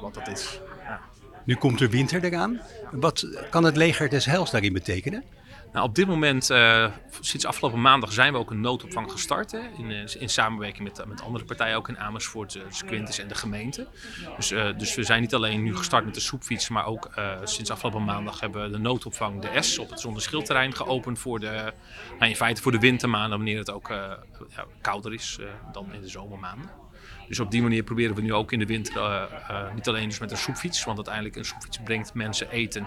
wat 0.00 0.14
dat 0.14 0.28
is. 0.28 0.60
Ja. 0.84 1.00
Nu 1.44 1.54
komt 1.54 1.80
er 1.80 1.90
winter 1.90 2.24
eraan. 2.24 2.60
Wat 2.90 3.26
kan 3.50 3.64
het 3.64 3.76
leger 3.76 4.08
des 4.08 4.24
Heils 4.24 4.50
daarin 4.50 4.72
betekenen? 4.72 5.24
Nou, 5.72 5.86
op 5.86 5.94
dit 5.94 6.06
moment, 6.06 6.50
uh, 6.50 6.86
sinds 7.20 7.46
afgelopen 7.46 7.80
maandag, 7.80 8.12
zijn 8.12 8.32
we 8.32 8.38
ook 8.38 8.50
een 8.50 8.60
noodopvang 8.60 9.10
gestart. 9.10 9.52
Hè, 9.52 9.60
in, 9.76 9.90
in 10.18 10.28
samenwerking 10.28 10.88
met, 10.88 11.06
met 11.06 11.22
andere 11.22 11.44
partijen, 11.44 11.76
ook 11.76 11.88
in 11.88 11.98
Amersfoort, 11.98 12.54
uh, 12.54 12.62
Quintus 12.86 13.18
en 13.18 13.28
de 13.28 13.34
gemeente. 13.34 13.86
Dus, 14.36 14.48
dus 14.48 14.94
we 14.94 15.02
zijn 15.02 15.20
niet 15.20 15.34
alleen 15.34 15.62
nu 15.62 15.76
gestart 15.76 16.04
met 16.04 16.14
de 16.14 16.20
soepfiets, 16.20 16.68
maar 16.68 16.86
ook 16.86 17.10
sinds 17.44 17.70
afgelopen 17.70 18.04
maandag 18.04 18.40
hebben 18.40 18.62
we 18.62 18.70
de 18.70 18.78
noodopvang 18.78 19.40
de 19.40 19.62
S 19.62 19.78
op 19.78 19.90
het 19.90 20.00
zonneschildterrein 20.00 20.74
geopend 20.74 21.18
voor 21.18 21.40
de, 21.40 21.72
nou, 22.18 22.30
in 22.30 22.36
feite 22.36 22.62
voor 22.62 22.72
de 22.72 22.78
wintermaanden, 22.78 23.38
wanneer 23.38 23.58
het 23.58 23.70
ook 23.70 23.88
ja, 23.88 24.64
kouder 24.80 25.14
is 25.14 25.38
dan 25.72 25.92
in 25.92 26.00
de 26.00 26.08
zomermaanden. 26.08 26.70
Dus 27.28 27.40
op 27.40 27.50
die 27.50 27.62
manier 27.62 27.82
proberen 27.82 28.14
we 28.14 28.22
nu 28.22 28.32
ook 28.32 28.52
in 28.52 28.58
de 28.58 28.66
winter, 28.66 28.96
uh, 28.96 29.22
uh, 29.50 29.74
niet 29.74 29.88
alleen 29.88 30.08
dus 30.08 30.18
met 30.18 30.30
een 30.30 30.36
soepfiets, 30.36 30.84
want 30.84 30.96
uiteindelijk 30.96 31.36
een 31.36 31.44
soepfiets 31.44 31.78
brengt 31.84 32.14
mensen 32.14 32.50
eten, 32.50 32.82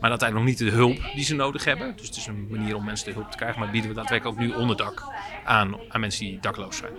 maar 0.00 0.10
uiteindelijk 0.10 0.34
nog 0.34 0.44
niet 0.44 0.58
de 0.58 0.76
hulp 0.76 0.98
die 1.14 1.24
ze 1.24 1.34
nodig 1.34 1.64
hebben. 1.64 1.96
Dus 1.96 2.06
het 2.06 2.16
is 2.16 2.26
een 2.26 2.46
manier 2.50 2.76
om 2.76 2.84
mensen 2.84 3.06
de 3.06 3.12
hulp 3.12 3.30
te 3.30 3.36
krijgen, 3.36 3.60
maar 3.60 3.70
bieden 3.70 3.90
we 3.90 3.96
daadwerkelijk 3.96 4.38
ook 4.38 4.46
nu 4.46 4.54
onderdak 4.54 5.02
aan, 5.44 5.76
aan 5.88 6.00
mensen 6.00 6.24
die 6.24 6.40
dakloos 6.40 6.76
zijn. 6.76 6.92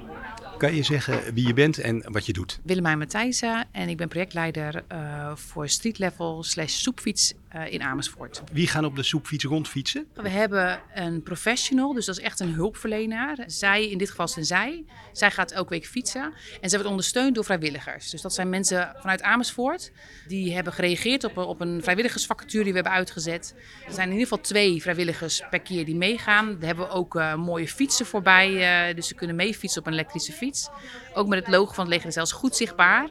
Kan 0.57 0.75
je 0.75 0.83
zeggen 0.83 1.33
wie 1.33 1.47
je 1.47 1.53
bent 1.53 1.77
en 1.77 2.03
wat 2.11 2.25
je 2.25 2.33
doet? 2.33 2.59
Willemijn 2.63 2.97
Matthijsa 2.97 3.65
en 3.71 3.89
ik 3.89 3.97
ben 3.97 4.07
projectleider 4.07 4.83
uh, 4.91 5.31
voor 5.35 5.69
Street 5.69 5.97
Level 5.97 6.43
slash 6.43 6.71
soepfiets 6.71 7.33
uh, 7.55 7.71
in 7.71 7.81
Amersfoort. 7.81 8.41
Wie 8.51 8.67
gaan 8.67 8.85
op 8.85 8.95
de 8.95 9.03
soepfiets 9.03 9.43
rondfietsen? 9.43 10.07
We 10.13 10.29
hebben 10.29 10.81
een 10.93 11.23
professional, 11.23 11.93
dus 11.93 12.05
dat 12.05 12.17
is 12.17 12.23
echt 12.23 12.39
een 12.39 12.53
hulpverlener. 12.53 13.43
Zij, 13.45 13.89
in 13.89 13.97
dit 13.97 14.09
geval 14.09 14.27
zijn 14.27 14.45
zij. 14.45 14.85
Zij 15.11 15.31
gaat 15.31 15.51
elke 15.51 15.69
week 15.69 15.85
fietsen 15.85 16.33
en 16.61 16.69
zij 16.69 16.71
wordt 16.71 16.87
ondersteund 16.87 17.35
door 17.35 17.45
vrijwilligers. 17.45 18.09
Dus 18.09 18.21
dat 18.21 18.33
zijn 18.33 18.49
mensen 18.49 18.95
vanuit 18.99 19.21
Amersfoort 19.21 19.91
die 20.27 20.53
hebben 20.53 20.73
gereageerd 20.73 21.23
op 21.23 21.37
een, 21.37 21.43
op 21.43 21.61
een 21.61 21.83
vrijwilligersvacature 21.83 22.63
die 22.63 22.73
we 22.73 22.79
hebben 22.79 22.97
uitgezet. 22.97 23.55
Er 23.87 23.93
zijn 23.93 24.07
in 24.07 24.13
ieder 24.13 24.27
geval 24.27 24.43
twee 24.43 24.81
vrijwilligers 24.81 25.43
per 25.49 25.59
keer 25.59 25.85
die 25.85 25.95
meegaan. 25.95 26.45
Daar 26.45 26.67
hebben 26.67 26.87
we 26.87 26.91
ook 26.91 27.15
uh, 27.15 27.35
mooie 27.35 27.67
fietsen 27.67 28.05
voorbij, 28.05 28.89
uh, 28.89 28.95
dus 28.95 29.07
ze 29.07 29.15
kunnen 29.15 29.35
meefietsen 29.35 29.81
op 29.81 29.87
een 29.87 29.93
elektrische 29.93 30.31
fiets. 30.31 30.69
Ook 31.13 31.27
met 31.27 31.39
het 31.39 31.47
logo 31.47 31.73
van 31.73 31.85
het 31.85 31.93
leger 31.93 32.11
zelfs 32.11 32.31
goed 32.31 32.55
zichtbaar. 32.55 33.09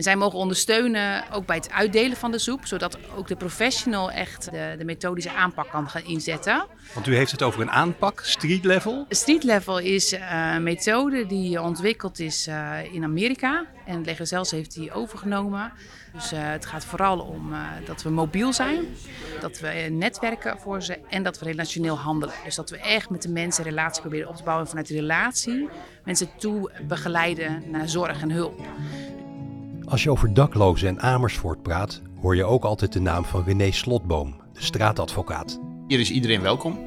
En 0.00 0.06
zij 0.06 0.16
mogen 0.16 0.38
ondersteunen 0.38 1.24
ook 1.32 1.46
bij 1.46 1.56
het 1.56 1.70
uitdelen 1.70 2.16
van 2.16 2.30
de 2.30 2.38
soep, 2.38 2.66
zodat 2.66 2.98
ook 3.16 3.28
de 3.28 3.36
professional 3.36 4.10
echt 4.10 4.50
de, 4.50 4.74
de 4.78 4.84
methodische 4.84 5.32
aanpak 5.32 5.70
kan 5.70 5.88
gaan 5.88 6.04
inzetten. 6.04 6.66
Want 6.94 7.06
u 7.06 7.16
heeft 7.16 7.30
het 7.30 7.42
over 7.42 7.60
een 7.60 7.70
aanpak, 7.70 8.20
street 8.24 8.64
level. 8.64 9.06
Street 9.08 9.42
level 9.42 9.78
is 9.78 10.12
uh, 10.12 10.52
een 10.54 10.62
methode 10.62 11.26
die 11.26 11.62
ontwikkeld 11.62 12.18
is 12.18 12.48
uh, 12.48 12.92
in 12.92 13.04
Amerika. 13.04 13.66
En 13.86 14.04
Legger 14.04 14.26
zelfs 14.26 14.50
heeft 14.50 14.74
die 14.74 14.92
overgenomen. 14.92 15.72
Dus 16.12 16.32
uh, 16.32 16.38
het 16.42 16.66
gaat 16.66 16.84
vooral 16.84 17.18
om 17.18 17.54
dat 17.84 18.02
we 18.02 18.10
mobiel 18.10 18.52
zijn, 18.52 18.84
dat 19.40 19.58
we 19.58 19.68
netwerken 19.90 20.58
voor 20.58 20.82
ze 20.82 20.98
en 21.08 21.22
dat 21.22 21.38
we 21.38 21.44
relationeel 21.44 21.98
handelen. 21.98 22.34
Dus 22.44 22.54
dat 22.54 22.70
we 22.70 22.78
echt 22.78 23.10
met 23.10 23.22
de 23.22 23.28
mensen 23.28 23.64
een 23.64 23.70
relatie 23.70 24.00
proberen 24.00 24.28
op 24.28 24.36
te 24.36 24.42
bouwen 24.42 24.64
en 24.64 24.70
vanuit 24.70 24.88
relatie 24.88 25.68
mensen 26.04 26.28
toe 26.38 26.70
begeleiden 26.88 27.62
naar 27.70 27.88
zorg 27.88 28.22
en 28.22 28.30
hulp. 28.30 28.60
Als 29.90 30.02
je 30.02 30.10
over 30.10 30.34
daklozen 30.34 30.88
en 30.88 31.00
Amersfoort 31.00 31.62
praat, 31.62 32.02
hoor 32.20 32.36
je 32.36 32.44
ook 32.44 32.64
altijd 32.64 32.92
de 32.92 33.00
naam 33.00 33.24
van 33.24 33.44
René 33.44 33.70
Slotboom, 33.70 34.40
de 34.52 34.62
straatadvocaat. 34.62 35.60
Hier 35.86 36.00
is 36.00 36.10
iedereen 36.10 36.40
welkom. 36.40 36.78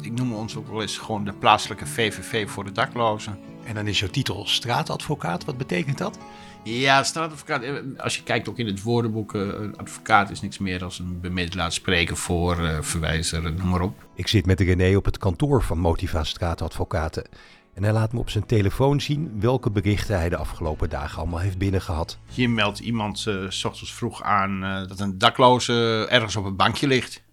Ik 0.00 0.12
noem 0.12 0.34
ons 0.34 0.56
ook 0.56 0.68
wel 0.68 0.80
eens 0.80 0.98
gewoon 0.98 1.24
de 1.24 1.32
plaatselijke 1.32 1.86
VVV 1.86 2.48
voor 2.48 2.64
de 2.64 2.72
daklozen. 2.72 3.38
En 3.64 3.74
dan 3.74 3.86
is 3.86 3.98
jouw 3.98 4.08
titel 4.08 4.46
straatadvocaat. 4.46 5.44
Wat 5.44 5.56
betekent 5.56 5.98
dat? 5.98 6.18
Ja, 6.64 7.02
straatadvocaat. 7.02 7.64
Als 7.98 8.16
je 8.16 8.22
kijkt 8.22 8.48
ook 8.48 8.58
in 8.58 8.66
het 8.66 8.82
woordenboek, 8.82 9.32
een 9.34 9.76
advocaat 9.76 10.30
is 10.30 10.40
niks 10.40 10.58
meer 10.58 10.78
dan 10.78 10.90
een 10.98 11.20
bemiddelaar, 11.20 11.72
spreken 11.72 12.16
voor, 12.16 12.60
uh, 12.60 12.80
verwijzer, 12.80 13.42
noem 13.42 13.68
maar 13.68 13.80
op. 13.80 14.06
Ik 14.14 14.28
zit 14.28 14.46
met 14.46 14.60
René 14.60 14.96
op 14.96 15.04
het 15.04 15.18
kantoor 15.18 15.62
van 15.62 15.78
Motiva 15.78 16.24
Straatadvocaten. 16.24 17.24
En 17.74 17.82
hij 17.82 17.92
laat 17.92 18.12
me 18.12 18.18
op 18.18 18.30
zijn 18.30 18.46
telefoon 18.46 19.00
zien 19.00 19.40
welke 19.40 19.70
berichten 19.70 20.16
hij 20.16 20.28
de 20.28 20.36
afgelopen 20.36 20.90
dagen 20.90 21.18
allemaal 21.18 21.38
heeft 21.38 21.58
binnengehad. 21.58 22.18
Hier 22.26 22.50
meldt 22.50 22.78
iemand 22.78 23.24
uh, 23.28 23.50
s 23.50 23.64
ochtends 23.64 23.92
vroeg 23.92 24.22
aan 24.22 24.64
uh, 24.64 24.88
dat 24.88 25.00
een 25.00 25.18
dakloze 25.18 26.06
ergens 26.10 26.36
op 26.36 26.44
een 26.44 26.56
bankje 26.56 26.86
ligt. 26.86 27.24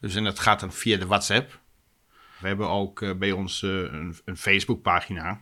Dus 0.00 0.14
en 0.14 0.24
dat 0.24 0.38
gaat 0.38 0.60
dan 0.60 0.72
via 0.72 0.98
de 0.98 1.06
WhatsApp. 1.06 1.60
We 2.38 2.46
hebben 2.46 2.68
ook 2.68 3.00
uh, 3.00 3.16
bij 3.16 3.32
ons 3.32 3.62
een, 3.62 4.16
een 4.24 4.36
Facebookpagina. 4.36 5.40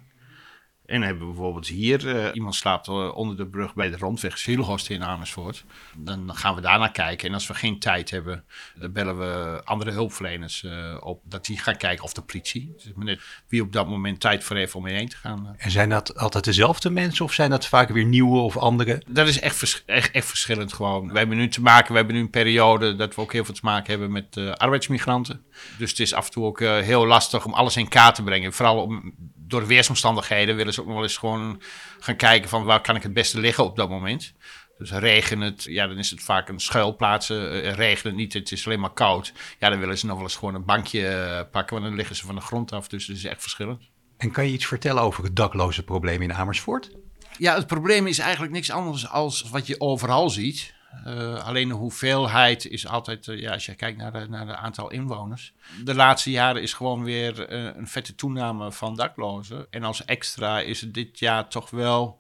En 0.88 1.02
hebben 1.02 1.26
we 1.26 1.32
bijvoorbeeld 1.32 1.66
hier, 1.66 2.04
uh, 2.04 2.28
iemand 2.32 2.54
slaapt 2.54 2.88
uh, 2.88 3.16
onder 3.16 3.36
de 3.36 3.46
brug 3.46 3.74
bij 3.74 3.90
de 3.90 3.96
rondweg 3.96 4.38
Zielhorst 4.38 4.90
in 4.90 5.04
Amersfoort. 5.04 5.64
Dan 5.96 6.34
gaan 6.34 6.54
we 6.54 6.60
daar 6.60 6.78
naar 6.78 6.92
kijken. 6.92 7.28
En 7.28 7.34
als 7.34 7.46
we 7.46 7.54
geen 7.54 7.78
tijd 7.78 8.10
hebben, 8.10 8.44
dan 8.74 8.92
bellen 8.92 9.18
we 9.18 9.60
andere 9.64 9.90
hulpverleners 9.90 10.62
uh, 10.62 10.96
op. 11.00 11.20
Dat 11.24 11.44
die 11.44 11.58
gaan 11.58 11.76
kijken 11.76 12.04
of 12.04 12.12
de 12.12 12.22
politie. 12.22 12.74
Dus 12.76 12.92
net 12.96 13.20
wie 13.48 13.62
op 13.62 13.72
dat 13.72 13.88
moment 13.88 14.20
tijd 14.20 14.44
voor 14.44 14.56
heeft 14.56 14.74
om 14.74 14.86
heen 14.86 15.08
te 15.08 15.16
gaan. 15.16 15.54
En 15.58 15.70
zijn 15.70 15.88
dat 15.88 16.16
altijd 16.16 16.44
dezelfde 16.44 16.90
mensen 16.90 17.24
of 17.24 17.32
zijn 17.32 17.50
dat 17.50 17.66
vaak 17.66 17.88
weer 17.88 18.04
nieuwe 18.04 18.38
of 18.38 18.56
andere? 18.56 19.02
Dat 19.06 19.28
is 19.28 19.40
echt, 19.40 19.56
vers 19.56 19.82
echt, 19.86 20.10
echt, 20.10 20.26
verschillend 20.26 20.72
gewoon. 20.72 21.12
We 21.12 21.18
hebben 21.18 21.36
nu 21.36 21.48
te 21.48 21.60
maken, 21.60 21.90
we 21.90 21.96
hebben 21.96 22.14
nu 22.14 22.20
een 22.20 22.30
periode 22.30 22.96
dat 22.96 23.14
we 23.14 23.20
ook 23.20 23.32
heel 23.32 23.44
veel 23.44 23.54
te 23.54 23.60
maken 23.62 23.90
hebben 23.90 24.12
met 24.12 24.56
arbeidsmigranten. 24.58 25.44
Dus 25.78 25.90
het 25.90 26.00
is 26.00 26.14
af 26.14 26.26
en 26.26 26.32
toe 26.32 26.44
ook 26.44 26.60
heel 26.60 27.06
lastig 27.06 27.44
om 27.44 27.52
alles 27.52 27.76
in 27.76 27.88
kaart 27.88 28.14
te 28.14 28.22
brengen. 28.22 28.52
Vooral 28.52 28.82
om 28.82 29.14
door 29.48 29.60
de 29.60 29.66
weersomstandigheden 29.66 30.56
willen 30.56 30.72
ze 30.72 30.80
ook 30.80 30.86
nog 30.86 30.94
wel 30.94 31.04
eens 31.04 31.16
gewoon 31.16 31.62
gaan 32.00 32.16
kijken 32.16 32.48
van 32.48 32.64
waar 32.64 32.80
kan 32.80 32.96
ik 32.96 33.02
het 33.02 33.12
beste 33.12 33.40
liggen 33.40 33.64
op 33.64 33.76
dat 33.76 33.88
moment. 33.88 34.34
Dus 34.78 34.90
regen 34.90 35.40
het, 35.40 35.64
ja, 35.64 35.86
dan 35.86 35.98
is 35.98 36.10
het 36.10 36.22
vaak 36.22 36.48
een 36.48 36.60
schuilplaats. 36.60 37.30
Uh, 37.30 37.72
regen 37.72 38.08
het 38.08 38.18
niet, 38.18 38.32
het 38.32 38.52
is 38.52 38.66
alleen 38.66 38.80
maar 38.80 38.92
koud. 38.92 39.32
Ja, 39.58 39.68
dan 39.68 39.78
willen 39.78 39.98
ze 39.98 40.06
nog 40.06 40.14
wel 40.14 40.24
eens 40.24 40.36
gewoon 40.36 40.54
een 40.54 40.64
bankje 40.64 41.00
uh, 41.00 41.50
pakken, 41.50 41.74
want 41.74 41.88
dan 41.88 41.96
liggen 41.96 42.16
ze 42.16 42.26
van 42.26 42.34
de 42.34 42.40
grond 42.40 42.72
af. 42.72 42.88
Dus 42.88 43.06
het 43.06 43.16
is 43.16 43.24
echt 43.24 43.40
verschillend. 43.40 43.82
En 44.16 44.30
kan 44.30 44.46
je 44.46 44.52
iets 44.52 44.66
vertellen 44.66 45.02
over 45.02 45.24
het 45.24 45.36
dakloze 45.36 45.82
probleem 45.82 46.22
in 46.22 46.34
Amersfoort? 46.34 46.90
Ja, 47.38 47.54
het 47.54 47.66
probleem 47.66 48.06
is 48.06 48.18
eigenlijk 48.18 48.52
niks 48.52 48.70
anders 48.70 49.08
als 49.08 49.42
wat 49.50 49.66
je 49.66 49.80
overal 49.80 50.30
ziet. 50.30 50.74
Uh, 51.06 51.46
alleen 51.46 51.68
de 51.68 51.74
hoeveelheid 51.74 52.66
is 52.66 52.86
altijd, 52.86 53.26
uh, 53.26 53.40
ja, 53.40 53.52
als 53.52 53.66
je 53.66 53.74
kijkt 53.74 53.98
naar 53.98 54.12
het 54.12 54.28
naar 54.28 54.54
aantal 54.54 54.90
inwoners. 54.90 55.52
De 55.84 55.94
laatste 55.94 56.30
jaren 56.30 56.62
is 56.62 56.72
gewoon 56.72 57.04
weer 57.04 57.52
uh, 57.52 57.70
een 57.76 57.88
vette 57.88 58.14
toename 58.14 58.72
van 58.72 58.96
daklozen. 58.96 59.66
En 59.70 59.82
als 59.82 60.04
extra 60.04 60.60
is 60.60 60.80
het 60.80 60.94
dit 60.94 61.18
jaar 61.18 61.48
toch 61.48 61.70
wel 61.70 62.18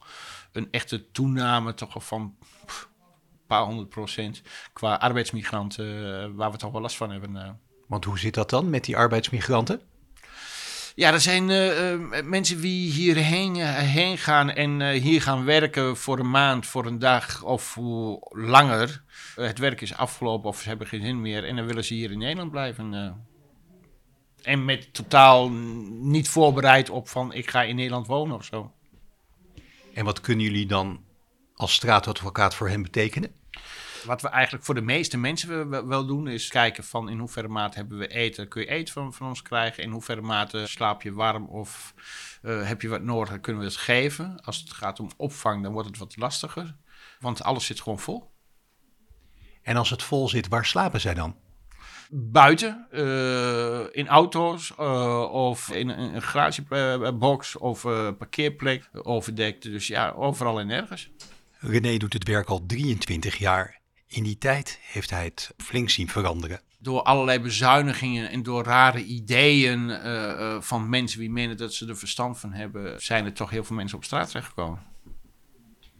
een 0.52 0.68
echte 0.70 1.10
toename 1.10 1.74
toch 1.74 2.04
van 2.04 2.20
een 2.20 3.46
paar 3.46 3.62
honderd 3.62 3.88
procent 3.88 4.42
qua 4.72 4.94
arbeidsmigranten, 4.94 6.34
waar 6.34 6.50
we 6.50 6.56
toch 6.56 6.72
wel 6.72 6.80
last 6.80 6.96
van 6.96 7.10
hebben. 7.10 7.60
Want 7.86 8.04
hoe 8.04 8.18
zit 8.18 8.34
dat 8.34 8.50
dan 8.50 8.70
met 8.70 8.84
die 8.84 8.96
arbeidsmigranten? 8.96 9.80
Ja, 10.98 11.12
er 11.12 11.20
zijn 11.20 11.48
uh, 11.48 11.92
uh, 11.92 12.22
mensen 12.24 12.60
die 12.60 12.90
hierheen 12.90 13.56
uh, 13.56 13.76
heen 13.76 14.18
gaan 14.18 14.50
en 14.50 14.90
hier 14.90 15.22
gaan 15.22 15.44
werken 15.44 15.96
voor 15.96 16.18
een 16.18 16.30
maand, 16.30 16.66
voor 16.66 16.86
een 16.86 16.98
dag 16.98 17.42
of 17.42 17.76
langer. 18.30 19.02
het 19.34 19.58
werk 19.58 19.80
is 19.80 19.94
afgelopen 19.94 20.48
of 20.48 20.60
ze 20.60 20.68
hebben 20.68 20.86
geen 20.86 21.02
zin 21.02 21.20
meer 21.20 21.44
en 21.44 21.56
dan 21.56 21.66
willen 21.66 21.84
ze 21.84 21.94
hier 21.94 22.10
in 22.10 22.18
Nederland 22.18 22.50
blijven. 22.50 23.16
en 24.42 24.64
met 24.64 24.94
totaal 24.94 25.50
niet 25.90 26.28
voorbereid 26.28 26.90
op 26.90 27.08
van 27.08 27.32
ik 27.32 27.50
ga 27.50 27.62
in 27.62 27.76
Nederland 27.76 28.06
wonen 28.06 28.36
of 28.36 28.44
zo. 28.44 28.72
En 29.94 30.04
wat 30.04 30.20
kunnen 30.20 30.44
jullie 30.44 30.66
dan 30.66 31.04
als 31.54 31.74
straatadvocaat 31.74 32.54
voor 32.54 32.68
hen 32.68 32.82
betekenen? 32.82 33.37
Wat 34.04 34.22
we 34.22 34.28
eigenlijk 34.28 34.64
voor 34.64 34.74
de 34.74 34.80
meeste 34.80 35.18
mensen 35.18 35.88
wel 35.88 36.06
doen, 36.06 36.28
is 36.28 36.48
kijken 36.48 36.84
van 36.84 37.08
in 37.08 37.18
hoeverre 37.18 37.48
mate 37.48 37.76
hebben 37.76 37.98
we 37.98 38.08
eten. 38.08 38.48
Kun 38.48 38.62
je 38.62 38.68
eten 38.68 38.92
van, 38.92 39.12
van 39.12 39.28
ons 39.28 39.42
krijgen? 39.42 39.82
In 39.82 39.90
hoeverre 39.90 40.20
mate 40.20 40.66
slaap 40.66 41.02
je 41.02 41.12
warm 41.12 41.46
of 41.46 41.94
uh, 42.42 42.66
heb 42.68 42.82
je 42.82 42.88
wat 42.88 43.02
nodig? 43.02 43.40
Kunnen 43.40 43.62
we 43.62 43.68
het 43.68 43.76
geven? 43.76 44.40
Als 44.40 44.60
het 44.60 44.72
gaat 44.72 45.00
om 45.00 45.10
opvang, 45.16 45.62
dan 45.62 45.72
wordt 45.72 45.88
het 45.88 45.98
wat 45.98 46.16
lastiger. 46.16 46.76
Want 47.20 47.42
alles 47.42 47.66
zit 47.66 47.80
gewoon 47.80 47.98
vol. 47.98 48.30
En 49.62 49.76
als 49.76 49.90
het 49.90 50.02
vol 50.02 50.28
zit, 50.28 50.48
waar 50.48 50.66
slapen 50.66 51.00
zij 51.00 51.14
dan? 51.14 51.36
Buiten, 52.10 52.86
uh, 52.90 53.80
in 53.90 54.08
auto's 54.08 54.72
uh, 54.80 55.32
of 55.32 55.70
in 55.70 55.88
een, 55.88 56.22
garagebox 56.22 57.56
of 57.56 57.82
parkeerplek, 58.18 58.90
overdekt. 58.92 59.62
Dus 59.62 59.86
ja, 59.86 60.10
overal 60.10 60.60
en 60.60 60.66
nergens. 60.66 61.10
René 61.58 61.96
doet 61.96 62.12
het 62.12 62.28
werk 62.28 62.48
al 62.48 62.66
23 62.66 63.36
jaar. 63.36 63.80
In 64.08 64.22
die 64.22 64.38
tijd 64.38 64.78
heeft 64.82 65.10
hij 65.10 65.24
het 65.24 65.54
flink 65.56 65.90
zien 65.90 66.08
veranderen. 66.08 66.60
Door 66.78 67.02
allerlei 67.02 67.40
bezuinigingen 67.40 68.30
en 68.30 68.42
door 68.42 68.64
rare 68.64 69.04
ideeën 69.04 69.88
uh, 69.88 69.96
uh, 70.04 70.60
van 70.60 70.88
mensen 70.88 71.20
die 71.20 71.30
menen 71.30 71.56
dat 71.56 71.74
ze 71.74 71.88
er 71.88 71.96
verstand 71.96 72.38
van 72.38 72.52
hebben, 72.52 73.00
zijn 73.02 73.24
er 73.24 73.32
toch 73.32 73.50
heel 73.50 73.64
veel 73.64 73.76
mensen 73.76 73.96
op 73.96 74.04
straat 74.04 74.26
terechtgekomen. 74.26 74.82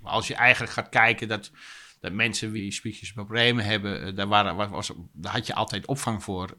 Maar 0.03 0.13
als 0.13 0.27
je 0.27 0.35
eigenlijk 0.35 0.73
gaat 0.73 0.89
kijken 0.89 1.29
dat, 1.29 1.51
dat 2.01 2.13
mensen 2.13 2.53
die 2.53 2.69
psychische 2.69 3.15
problemen 3.15 3.65
hebben, 3.65 4.07
uh, 4.07 4.17
daar, 4.17 4.29
waren, 4.29 4.71
was, 4.71 4.93
daar 5.13 5.33
had 5.33 5.47
je 5.47 5.55
altijd 5.55 5.87
opvang 5.87 6.23
voor. 6.23 6.57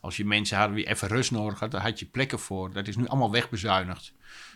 als 0.00 0.16
je 0.16 0.24
mensen 0.24 0.56
hadden 0.56 0.76
die 0.76 0.88
even 0.88 1.08
rust 1.08 1.30
nodig 1.30 1.58
hadden, 1.58 1.80
daar 1.80 1.88
had 1.88 1.98
je 1.98 2.06
plekken 2.06 2.38
voor. 2.38 2.72
Dat 2.72 2.88
is 2.88 2.96
nu 2.96 3.06
allemaal 3.06 3.30
wegbezuinigd. 3.30 4.12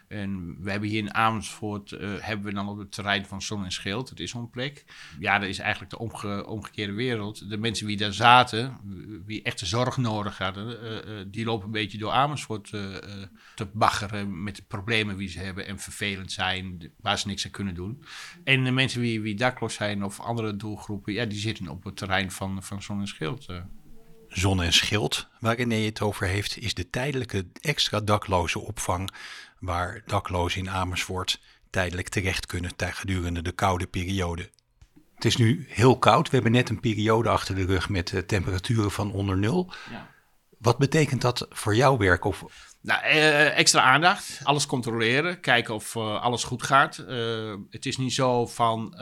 En 0.09 0.57
we 0.61 0.71
hebben 0.71 0.89
hier 0.89 0.99
in 0.99 1.15
Amersfoort, 1.15 1.91
uh, 1.91 2.15
hebben 2.19 2.47
we 2.47 2.53
dan 2.53 2.69
op 2.69 2.79
het 2.79 2.93
terrein 2.93 3.27
van 3.27 3.43
Zon 3.43 3.65
en 3.65 3.73
Schild, 3.73 4.09
dat 4.09 4.19
is 4.19 4.31
zo'n 4.31 4.51
plek. 4.51 4.85
Ja, 5.19 5.39
dat 5.39 5.49
is 5.49 5.59
eigenlijk 5.59 5.91
de 5.91 5.99
omge 5.99 6.47
omgekeerde 6.47 6.93
wereld. 6.93 7.51
De 7.51 7.57
mensen 7.57 7.87
die 7.87 7.97
daar 7.97 8.13
zaten, 8.13 8.77
die 9.27 9.43
echte 9.43 9.67
zorg 9.67 9.97
nodig 9.97 10.39
hadden, 10.39 10.85
uh, 10.85 11.19
uh, 11.19 11.25
die 11.27 11.45
lopen 11.45 11.67
een 11.67 11.73
beetje 11.73 11.99
door 11.99 12.11
Amersfoort 12.11 12.65
te 13.55 13.69
baggeren 13.73 14.43
met 14.43 14.57
de 14.57 14.63
problemen 14.63 15.17
die 15.17 15.29
ze 15.29 15.39
hebben 15.39 15.67
en 15.67 15.79
vervelend 15.79 16.33
zijn, 16.33 16.91
waar 17.01 17.19
ze 17.19 17.27
niks 17.27 17.45
aan 17.45 17.51
kunnen 17.51 17.75
doen. 17.75 18.05
En 18.45 18.65
de 18.65 18.71
mensen 18.71 19.01
die, 19.01 19.23
die 19.23 19.35
dakloos 19.35 19.75
zijn 19.75 20.05
of 20.05 20.21
andere 20.21 20.57
doelgroepen, 20.57 21.13
ja, 21.13 21.25
die 21.25 21.39
zitten 21.39 21.69
op 21.69 21.85
het 21.85 21.97
terrein 21.97 22.31
van, 22.31 22.63
van 22.63 22.83
Zon 22.83 23.01
en 23.01 23.07
Schild. 23.07 23.47
Zon 24.29 24.63
en 24.63 24.73
Schild, 24.73 25.29
waar 25.41 25.57
René 25.57 25.85
het 25.85 26.01
over 26.01 26.27
heeft, 26.27 26.59
is 26.59 26.75
de 26.75 26.91
tijdelijke 26.91 27.47
extra 27.61 28.01
dakloze 28.01 28.59
opvang 28.59 29.11
waar 29.59 30.03
daklozen 30.07 30.61
in 30.61 30.71
Amersfoort 30.71 31.41
tijdelijk 31.71 32.09
terecht 32.09 32.47
kunnen 32.47 32.71
gedurende 32.77 33.43
de 33.43 33.53
koude 33.53 33.87
periode. 33.87 34.51
Het 35.15 35.25
is 35.25 35.37
nu 35.37 35.67
heel 35.69 35.99
koud. 35.99 36.29
We 36.29 36.35
hebben 36.35 36.53
net 36.53 36.69
een 36.69 36.81
periode 36.81 37.29
achter 37.29 37.55
de 37.55 37.65
rug 37.65 37.89
met 37.89 38.13
uh, 38.13 38.21
temperaturen 38.21 38.91
van 38.91 39.13
onder 39.13 39.39
nul. 39.39 39.73
Ja. 39.91 40.09
Wat 40.59 40.79
betekent 40.79 41.21
dat 41.21 41.47
voor 41.51 41.77
jouw 41.77 41.97
werk? 41.97 42.25
Of... 42.25 42.45
Nou, 42.81 43.05
uh, 43.05 43.59
extra 43.59 43.81
aandacht, 43.81 44.41
alles 44.43 44.67
controleren, 44.67 45.41
kijken 45.41 45.75
of 45.75 45.95
uh, 45.95 46.23
alles 46.23 46.45
goed 46.45 46.63
gaat. 46.63 46.97
het 47.71 47.87
is 47.87 47.97
niet 47.97 48.13
zo 48.13 48.47
van 48.47 48.95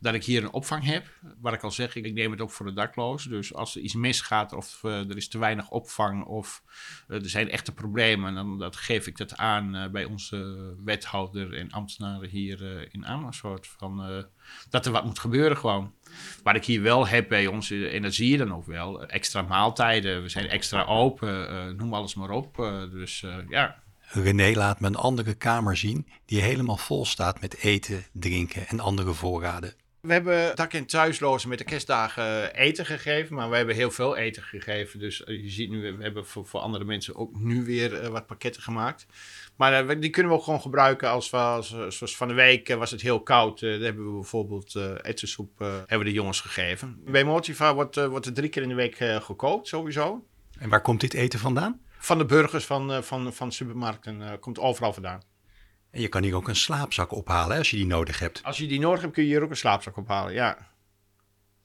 dat 0.00 0.14
ik 0.14 0.24
hier 0.24 0.42
een 0.42 0.52
opvang 0.52 0.84
heb. 0.84 1.06
Wat 1.40 1.52
ik 1.52 1.62
al 1.62 1.70
zeg, 1.70 1.94
ik, 1.94 2.14
neem 2.14 2.30
het 2.30 2.40
ook 2.40 2.50
voor 2.50 2.66
de 2.66 2.72
dakloos. 2.72 3.24
Dus 3.24 3.54
als 3.54 3.76
er 3.76 3.80
iets 3.80 3.94
misgaat 3.94 4.52
of 4.52 4.80
uh, 4.82 5.10
er 5.10 5.16
is 5.16 5.28
te 5.28 5.38
weinig 5.38 5.70
opvang 5.70 6.24
of 6.24 6.62
uh, 7.08 7.22
er 7.22 7.28
zijn 7.28 7.50
echte 7.50 7.72
problemen, 7.72 8.34
dan 8.34 8.58
dat 8.58 8.76
geef 8.76 9.06
ik 9.06 9.16
dat 9.16 9.36
aan 9.36 9.76
uh, 9.76 9.86
bij 9.86 10.04
onze 10.04 10.74
wethouder 10.84 11.54
en 11.54 11.70
ambtenaren 11.70 12.28
hier 12.28 12.88
in 12.90 13.06
Amersfoort. 13.06 13.66
Van, 13.66 14.26
dat 14.70 14.86
er 14.86 14.92
wat 14.92 15.04
moet 15.04 15.18
gebeuren 15.18 15.56
gewoon. 15.56 15.92
Wat 16.42 16.56
ik 16.56 16.64
hier 16.64 16.82
wel 16.82 17.06
heb 17.06 17.28
bij 17.28 17.46
ons, 17.46 17.70
en 17.70 18.02
dat 18.02 18.14
zie 18.14 18.30
je 18.30 18.36
dan 18.36 18.54
ook 18.54 18.66
wel, 18.66 19.06
extra 19.06 19.42
maaltijden. 19.42 20.22
We 20.22 20.28
zijn 20.28 20.48
extra 20.48 20.84
open, 20.84 21.76
noem 21.76 21.94
alles 21.94 22.14
maar 22.14 22.30
op. 22.30 22.56
dus 22.90 23.24
ja, 23.48 23.82
René 24.10 24.52
laat 24.54 24.80
me 24.80 24.86
een 24.86 24.96
andere 24.96 25.34
kamer 25.34 25.76
zien 25.76 26.06
die 26.24 26.40
helemaal 26.40 26.76
vol 26.76 27.06
staat 27.06 27.40
met 27.40 27.56
eten, 27.56 28.06
drinken 28.12 28.66
en 28.66 28.80
andere 28.80 29.12
voorraden. 29.12 29.74
We 30.00 30.12
hebben 30.12 30.56
dak- 30.56 30.72
en 30.72 30.86
thuislozen 30.86 31.48
met 31.48 31.58
de 31.58 31.64
kerstdagen 31.64 32.54
eten 32.54 32.86
gegeven, 32.86 33.36
maar 33.36 33.50
we 33.50 33.56
hebben 33.56 33.74
heel 33.74 33.90
veel 33.90 34.16
eten 34.16 34.42
gegeven. 34.42 34.98
Dus 34.98 35.24
eh, 35.24 35.42
je 35.42 35.50
ziet 35.50 35.70
nu, 35.70 35.96
we 35.96 36.02
hebben 36.02 36.26
voor, 36.26 36.46
voor 36.46 36.60
andere 36.60 36.84
mensen 36.84 37.16
ook 37.16 37.38
nu 37.38 37.64
weer 37.64 38.00
eh, 38.00 38.08
wat 38.08 38.26
pakketten 38.26 38.62
gemaakt. 38.62 39.06
Maar 39.56 39.88
eh, 39.88 40.00
die 40.00 40.10
kunnen 40.10 40.32
we 40.32 40.38
ook 40.38 40.44
gewoon 40.44 40.60
gebruiken 40.60 41.08
als 41.10 41.30
we, 41.30 41.36
als, 41.36 41.68
zoals 41.68 42.16
van 42.16 42.28
de 42.28 42.34
week 42.34 42.68
was 42.68 42.90
het 42.90 43.00
heel 43.00 43.20
koud. 43.20 43.60
dan 43.60 43.70
hebben 43.80 44.06
we 44.06 44.12
bijvoorbeeld 44.12 44.74
eh 44.74 44.82
eh, 44.84 44.94
hebben 45.58 45.98
we 45.98 46.04
de 46.04 46.12
jongens 46.12 46.40
gegeven. 46.40 47.00
Bij 47.04 47.24
Motiva 47.24 47.74
wordt, 47.74 48.06
wordt 48.06 48.26
er 48.26 48.32
drie 48.32 48.48
keer 48.48 48.62
in 48.62 48.68
de 48.68 48.74
week 48.74 49.00
eh, 49.00 49.20
gekookt, 49.20 49.66
sowieso. 49.66 50.24
En 50.58 50.68
waar 50.68 50.82
komt 50.82 51.00
dit 51.00 51.14
eten 51.14 51.38
vandaan? 51.38 51.80
Van 51.98 52.18
de 52.18 52.24
burgers 52.24 52.64
van, 52.64 52.92
eh, 52.92 53.02
van, 53.02 53.32
van 53.32 53.52
supermarkten 53.52 54.22
eh, 54.22 54.38
komt 54.40 54.58
overal 54.58 54.92
vandaan. 54.92 55.20
En 55.98 56.04
je 56.04 56.10
kan 56.10 56.22
hier 56.22 56.34
ook 56.34 56.48
een 56.48 56.56
slaapzak 56.56 57.12
ophalen 57.12 57.52
hè, 57.52 57.58
als 57.58 57.70
je 57.70 57.76
die 57.76 57.86
nodig 57.86 58.18
hebt. 58.18 58.42
Als 58.42 58.58
je 58.58 58.66
die 58.66 58.80
nodig 58.80 59.00
hebt, 59.00 59.12
kun 59.12 59.22
je 59.22 59.28
hier 59.28 59.42
ook 59.42 59.50
een 59.50 59.56
slaapzak 59.56 59.96
ophalen, 59.96 60.32
ja. 60.32 60.70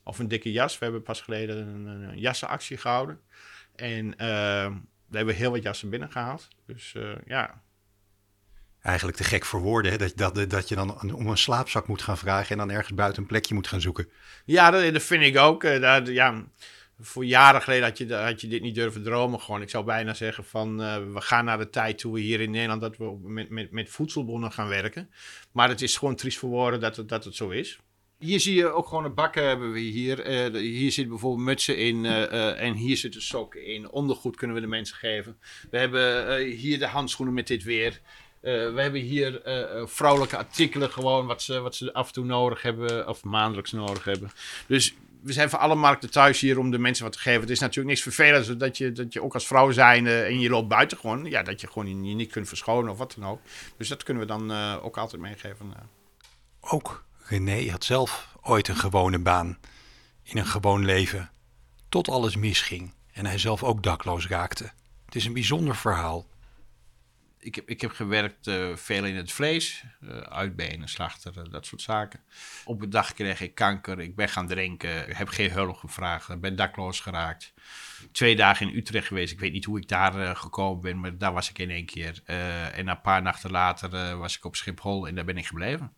Of 0.03 0.19
een 0.19 0.27
dikke 0.27 0.51
jas. 0.51 0.77
We 0.77 0.83
hebben 0.83 1.03
pas 1.03 1.21
geleden 1.21 1.67
een, 1.67 1.85
een 1.85 2.19
jassenactie 2.19 2.77
gehouden. 2.77 3.19
En 3.75 4.17
eh, 4.17 4.27
daar 4.27 4.71
hebben 5.11 5.33
we 5.33 5.39
heel 5.39 5.51
wat 5.51 5.63
jassen 5.63 5.89
binnengehaald. 5.89 6.47
Dus 6.65 6.93
eh, 6.95 7.15
ja, 7.25 7.61
Eigenlijk 8.81 9.17
te 9.17 9.23
gek 9.23 9.45
voor 9.45 9.59
woorden, 9.59 9.91
hè? 9.91 9.97
Dat, 9.97 10.17
dat, 10.17 10.49
dat 10.49 10.69
je 10.69 10.75
dan 10.75 11.13
om 11.13 11.27
een 11.27 11.37
slaapzak 11.37 11.87
moet 11.87 12.01
gaan 12.01 12.17
vragen 12.17 12.51
en 12.51 12.57
dan 12.57 12.71
ergens 12.71 12.93
buiten 12.93 13.21
een 13.21 13.27
plekje 13.27 13.53
moet 13.53 13.67
gaan 13.67 13.81
zoeken. 13.81 14.09
ja 14.45 14.71
dat, 14.71 14.93
dat 14.93 15.03
vind 15.03 15.23
ik 15.23 15.37
ook. 15.37 15.63
Eh, 15.63 16.05
ja, 16.05 16.43
voor 16.99 17.25
jaren 17.25 17.61
geleden 17.61 17.87
had 17.87 17.97
je, 17.97 18.35
je 18.37 18.47
dit 18.47 18.61
niet 18.61 18.75
durven 18.75 19.03
dromen. 19.03 19.41
Gewoon. 19.41 19.61
Ik 19.61 19.69
zou 19.69 19.85
bijna 19.85 20.13
zeggen 20.13 20.45
van 20.45 20.81
eh, 20.81 20.97
we 21.13 21.21
gaan 21.21 21.45
naar 21.45 21.57
de 21.57 21.69
tijd 21.69 21.97
toe 21.97 22.19
hier 22.19 22.41
in 22.41 22.51
Nederland 22.51 22.81
dat 22.81 22.97
we 22.97 23.17
met, 23.21 23.49
met, 23.49 23.71
met 23.71 23.89
voedselbonnen 23.89 24.51
gaan 24.51 24.67
werken. 24.67 25.09
Maar 25.51 25.69
het 25.69 25.81
is 25.81 25.97
gewoon 25.97 26.15
triest 26.15 26.37
voor 26.37 26.49
woorden 26.49 26.79
dat 26.79 26.95
het, 26.95 27.09
dat 27.09 27.23
het 27.23 27.35
zo 27.35 27.49
is. 27.49 27.79
Hier 28.23 28.39
zie 28.39 28.55
je 28.55 28.67
ook 28.67 28.87
gewoon 28.87 29.05
een 29.05 29.13
bakken 29.13 29.47
hebben 29.47 29.71
we 29.71 29.79
hier. 29.79 30.19
Eh, 30.19 30.53
hier 30.53 30.91
zitten 30.91 31.09
bijvoorbeeld 31.09 31.45
mutsen 31.45 31.77
in 31.77 32.05
eh, 32.05 32.61
en 32.61 32.73
hier 32.73 32.97
zitten 32.97 33.21
sokken 33.21 33.65
in. 33.65 33.89
Ondergoed 33.89 34.35
kunnen 34.35 34.55
we 34.55 34.61
de 34.61 34.67
mensen 34.67 34.95
geven. 34.95 35.37
We 35.71 35.77
hebben 35.77 36.37
hier 36.45 36.79
de 36.79 36.87
handschoenen 36.87 37.33
met 37.33 37.47
dit 37.47 37.63
weer. 37.63 38.01
We 38.41 38.73
hebben 38.75 39.01
hier 39.01 39.41
eh, 39.41 39.85
vrouwelijke 39.85 40.37
artikelen 40.37 40.89
gewoon 40.89 41.25
wat 41.25 41.41
ze, 41.41 41.59
wat 41.59 41.75
ze 41.75 41.93
af 41.93 42.07
en 42.07 42.13
toe 42.13 42.25
nodig 42.25 42.61
hebben 42.61 43.07
of 43.07 43.23
maandelijks 43.23 43.71
nodig 43.71 44.03
hebben. 44.03 44.31
Dus 44.67 44.95
we 45.23 45.33
zijn 45.33 45.49
voor 45.49 45.59
alle 45.59 45.75
markten 45.75 46.11
thuis 46.11 46.39
hier 46.39 46.59
om 46.59 46.71
de 46.71 46.77
mensen 46.77 47.03
wat 47.03 47.13
te 47.13 47.19
geven. 47.19 47.41
Het 47.41 47.49
is 47.49 47.59
natuurlijk 47.59 47.87
niks 47.87 48.01
vervelends 48.01 48.57
dat 48.57 48.77
je, 48.77 48.91
dat 48.91 49.13
je 49.13 49.21
ook 49.23 49.33
als 49.33 49.47
vrouw 49.47 49.71
zijn 49.71 50.07
eh, 50.07 50.25
en 50.25 50.39
je 50.39 50.49
loopt 50.49 50.67
buiten 50.67 50.97
gewoon. 50.97 51.25
Ja, 51.25 51.43
dat 51.43 51.61
je 51.61 51.67
gewoon 51.67 52.05
je 52.05 52.15
niet 52.15 52.31
kunt 52.31 52.47
verschonen 52.47 52.91
of 52.91 52.97
wat 52.97 53.15
dan 53.17 53.29
ook. 53.29 53.39
Dus 53.77 53.87
dat 53.87 54.03
kunnen 54.03 54.23
we 54.23 54.29
dan 54.29 54.51
eh, 54.51 54.77
ook 54.81 54.97
altijd 54.97 55.21
meegeven. 55.21 55.73
eh. 55.75 55.83
Ook 56.73 57.03
René 57.17 57.69
had 57.69 57.83
zelf 57.83 58.27
ooit 58.41 58.67
een 58.67 58.75
gewone 58.75 59.19
baan 59.19 59.57
in 60.23 60.37
een 60.37 60.45
gewoon 60.45 60.85
leven, 60.85 61.31
tot 61.89 62.09
alles 62.09 62.35
misging 62.35 62.93
en 63.13 63.25
hij 63.25 63.37
zelf 63.37 63.63
ook 63.63 63.83
dakloos 63.83 64.27
raakte. 64.27 64.71
Het 65.05 65.15
is 65.15 65.25
een 65.25 65.33
bijzonder 65.33 65.75
verhaal. 65.75 66.25
Ik, 67.43 67.55
heb, 67.55 67.69
ik 67.69 67.81
heb 67.81 67.91
gewerkt 67.91 68.47
eh, 68.47 68.75
veel 68.75 69.05
in 69.05 69.15
het 69.15 69.31
vlees, 69.31 69.83
eh, 70.01 70.17
uitbenen, 70.17 70.87
slachter, 70.87 71.33
eh, 71.37 71.51
dat 71.51 71.65
soort 71.65 71.81
zaken. 71.81 72.19
Op 72.65 72.81
een 72.81 72.89
dag 72.89 73.13
kreeg 73.13 73.41
ik 73.41 73.55
kanker, 73.55 73.99
ik 73.99 74.15
ben 74.15 74.29
gaan 74.29 74.47
drinken, 74.47 75.15
heb 75.15 75.27
geen 75.27 75.51
hulp 75.51 75.75
gevraagd, 75.75 76.39
ben 76.39 76.55
dakloos 76.55 76.99
geraakt. 76.99 77.53
Twee 78.11 78.35
dagen 78.35 78.67
in 78.67 78.77
Utrecht 78.77 79.07
geweest, 79.07 79.33
ik 79.33 79.39
weet 79.39 79.51
niet 79.51 79.65
hoe 79.65 79.79
ik 79.79 79.87
daar 79.87 80.35
gekomen 80.35 80.81
ben, 80.81 80.99
maar 80.99 81.17
daar 81.17 81.33
was 81.33 81.49
ik 81.49 81.59
in 81.59 81.69
één 81.69 81.85
keer. 81.85 82.21
En 82.25 82.87
een 82.87 83.01
paar 83.01 83.21
nachten 83.21 83.51
later 83.51 84.17
was 84.17 84.37
ik 84.37 84.45
op 84.45 84.55
Schiphol 84.55 85.07
en 85.07 85.15
daar 85.15 85.25
ben 85.25 85.37
ik 85.37 85.47
gebleven. 85.47 85.93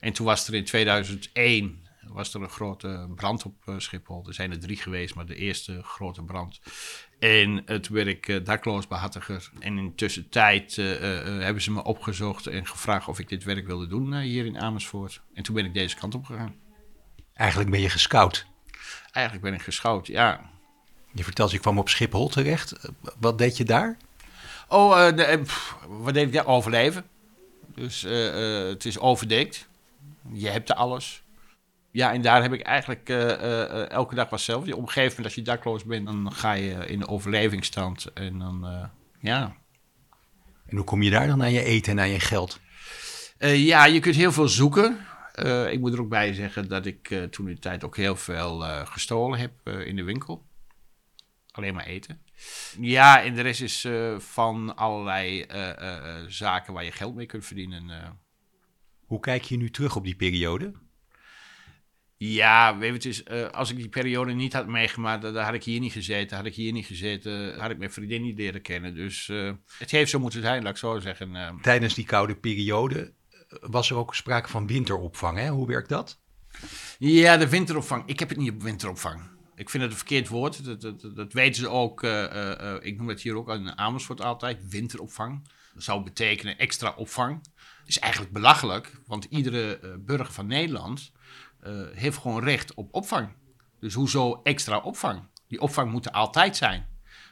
En 0.00 0.12
toen 0.12 0.26
was 0.26 0.48
er 0.48 0.54
in 0.54 0.64
2001 0.64 1.81
was 2.08 2.34
er 2.34 2.42
een 2.42 2.50
grote 2.50 3.08
brand 3.14 3.44
op 3.44 3.54
eh, 3.64 3.74
Schiphol. 3.78 4.24
Er 4.26 4.34
zijn 4.34 4.50
er 4.50 4.60
drie 4.60 4.76
geweest, 4.76 5.14
maar 5.14 5.26
de 5.26 5.34
eerste 5.34 5.82
grote 5.82 6.22
brand. 6.22 6.60
En 7.18 7.64
toen 7.64 7.94
werd 7.94 8.06
ik 8.06 8.28
eh, 8.28 8.44
dakloosbehartiger. 8.44 9.50
En 9.58 9.78
in 9.78 9.86
de 9.86 9.94
tussentijd 9.94 10.78
eh, 10.78 10.86
hebben 11.24 11.62
ze 11.62 11.70
me 11.70 11.84
opgezocht 11.84 12.46
en 12.46 12.66
gevraagd 12.66 13.08
of 13.08 13.18
ik 13.18 13.28
dit 13.28 13.44
werk 13.44 13.66
wilde 13.66 13.86
doen 13.86 14.20
hier 14.20 14.46
in 14.46 14.60
Amersfoort. 14.60 15.22
En 15.34 15.42
toen 15.42 15.54
ben 15.54 15.64
ik 15.64 15.74
deze 15.74 15.96
kant 15.96 16.14
op 16.14 16.24
gegaan. 16.24 16.54
Eigenlijk 17.34 17.70
ben 17.70 17.80
je 17.80 17.90
gescout. 17.90 18.46
Eigenlijk 19.12 19.44
ben 19.44 19.54
ik 19.54 19.62
geschout, 19.62 20.06
ja. 20.06 20.50
Je 21.12 21.24
vertelt, 21.24 21.50
je 21.50 21.58
kwam 21.58 21.78
op 21.78 21.88
Schiphol 21.88 22.28
terecht. 22.28 22.74
Wat 23.18 23.38
deed 23.38 23.56
je 23.56 23.64
daar? 23.64 23.96
Oh, 24.68 25.16
de, 25.16 25.40
pff, 25.42 25.78
wat 25.88 26.14
deed 26.14 26.26
ik 26.26 26.32
daar? 26.32 26.46
Overleven. 26.46 27.04
Dus 27.74 28.02
het 28.02 28.84
is 28.84 28.98
overdekt. 28.98 29.68
Je 30.32 30.48
hebt 30.48 30.70
er 30.70 30.76
alles. 30.76 31.21
Ja, 31.92 32.12
en 32.12 32.22
daar 32.22 32.42
heb 32.42 32.52
ik 32.52 32.60
eigenlijk 32.60 33.08
eh, 33.08 33.32
eh, 33.32 33.62
eh, 33.62 33.90
elke 33.90 34.14
dag. 34.14 34.26
Op 34.26 34.32
een 34.32 34.66
gegeven 34.66 35.08
moment, 35.08 35.24
als 35.24 35.34
je 35.34 35.42
dakloos 35.42 35.84
bent, 35.84 36.06
dan 36.06 36.32
ga 36.32 36.52
je 36.52 36.86
in 36.86 36.98
de 36.98 37.08
overlevingsstand. 37.08 38.12
En 38.12 38.38
dan, 38.38 38.90
ja. 39.20 39.56
En 40.66 40.76
hoe 40.76 40.84
kom 40.84 41.02
je 41.02 41.10
daar 41.10 41.26
dan 41.26 41.42
aan 41.42 41.52
je 41.52 41.64
eten 41.64 41.92
en 41.92 42.00
aan 42.00 42.08
je 42.08 42.20
geld? 42.20 42.60
Ja, 43.38 43.84
je 43.84 44.00
kunt 44.00 44.14
heel 44.14 44.32
veel 44.32 44.48
zoeken. 44.48 45.06
Ik 45.70 45.80
moet 45.80 45.92
er 45.92 46.00
ook 46.00 46.08
bij 46.08 46.34
zeggen 46.34 46.68
dat 46.68 46.86
ik 46.86 47.28
toen 47.30 47.48
in 47.48 47.54
de 47.54 47.60
tijd 47.60 47.84
ook 47.84 47.96
heel 47.96 48.16
veel 48.16 48.60
gestolen 48.84 49.38
heb 49.38 49.68
in 49.68 49.96
de 49.96 50.02
winkel. 50.02 50.46
Alleen 51.50 51.74
maar 51.74 51.86
eten. 51.86 52.20
Ja, 52.80 53.22
en 53.22 53.34
de 53.34 53.40
rest 53.40 53.60
is 53.62 53.88
van 54.18 54.76
allerlei 54.76 55.46
zaken 56.28 56.72
waar 56.72 56.84
je 56.84 56.92
geld 56.92 57.14
mee 57.14 57.26
kunt 57.26 57.46
verdienen. 57.46 57.90
Hoe 59.06 59.20
kijk 59.20 59.42
je 59.42 59.56
nu 59.56 59.70
terug 59.70 59.96
op 59.96 60.04
die 60.04 60.16
periode? 60.16 60.72
Ja, 62.24 62.78
weet 62.78 62.88
je, 62.88 62.94
het 62.94 63.04
is, 63.18 63.22
eh, 63.22 63.48
als 63.48 63.70
ik 63.70 63.76
die 63.76 63.88
periode 63.88 64.32
niet 64.32 64.52
had 64.52 64.66
meegemaakt, 64.66 65.22
dan 65.22 65.34
dan 65.34 65.44
had 65.44 65.54
ik 65.54 65.64
hier 65.64 65.80
niet 65.80 65.92
gezeten. 65.92 66.36
Had 66.36 66.46
ik 66.46 66.54
hier 66.54 66.72
niet 66.72 66.86
gezeten, 66.86 67.58
had 67.60 67.70
ik 67.70 67.78
mijn 67.78 67.92
vriendin 67.92 68.22
niet 68.22 68.36
leren 68.36 68.62
kennen. 68.62 68.94
Dus 68.94 69.28
eh, 69.28 69.52
het 69.78 69.90
heeft 69.90 70.10
zo 70.10 70.18
moeten 70.18 70.40
zijn, 70.42 70.62
laat 70.62 70.72
ik 70.72 70.78
zo 70.78 70.98
zeggen. 71.00 71.36
eh. 71.36 71.54
Tijdens 71.62 71.94
die 71.94 72.04
koude 72.04 72.36
periode 72.36 73.12
was 73.60 73.90
er 73.90 73.96
ook 73.96 74.14
sprake 74.14 74.48
van 74.48 74.66
winteropvang. 74.66 75.38
Hè? 75.38 75.48
Hoe 75.48 75.66
werkt 75.66 75.88
dat? 75.88 76.20
Ja, 76.98 77.36
de 77.36 77.48
winteropvang. 77.48 78.02
Ik 78.06 78.18
heb 78.18 78.28
het 78.28 78.38
niet 78.38 78.50
op 78.52 78.62
winteropvang. 78.62 79.20
Ik 79.54 79.70
vind 79.70 79.82
het 79.82 79.92
een 79.92 79.98
verkeerd 79.98 80.28
woord. 80.28 80.64
Dat, 80.64 80.80
dat, 80.80 81.16
dat- 81.16 81.32
weten 81.32 81.62
ze 81.62 81.68
ook. 81.68 82.02
ik 82.82 82.96
noem 82.96 83.08
het 83.08 83.22
hier 83.22 83.36
ook 83.36 83.48
in 83.50 83.78
Amersfoort 83.78 84.20
altijd. 84.20 84.58
Winteropvang. 84.68 85.48
Dat 85.74 85.82
zou 85.82 86.02
betekenen 86.04 86.58
extra 86.58 86.92
opvang. 86.96 87.42
Dat 87.78 87.88
is 87.88 87.98
eigenlijk 87.98 88.32
belachelijk. 88.32 88.92
Want 89.06 89.24
iedere 89.24 89.98
burger 89.98 90.32
van 90.32 90.46
Nederland 90.46 91.12
heeft 91.94 92.18
gewoon 92.18 92.44
recht 92.44 92.74
op 92.74 92.94
opvang. 92.94 93.28
Dus 93.80 93.94
hoezo 93.94 94.40
extra 94.42 94.78
opvang? 94.78 95.22
Die 95.48 95.60
opvang 95.60 95.90
moet 95.90 96.06
er 96.06 96.12
altijd 96.12 96.56
zijn. 96.56 96.86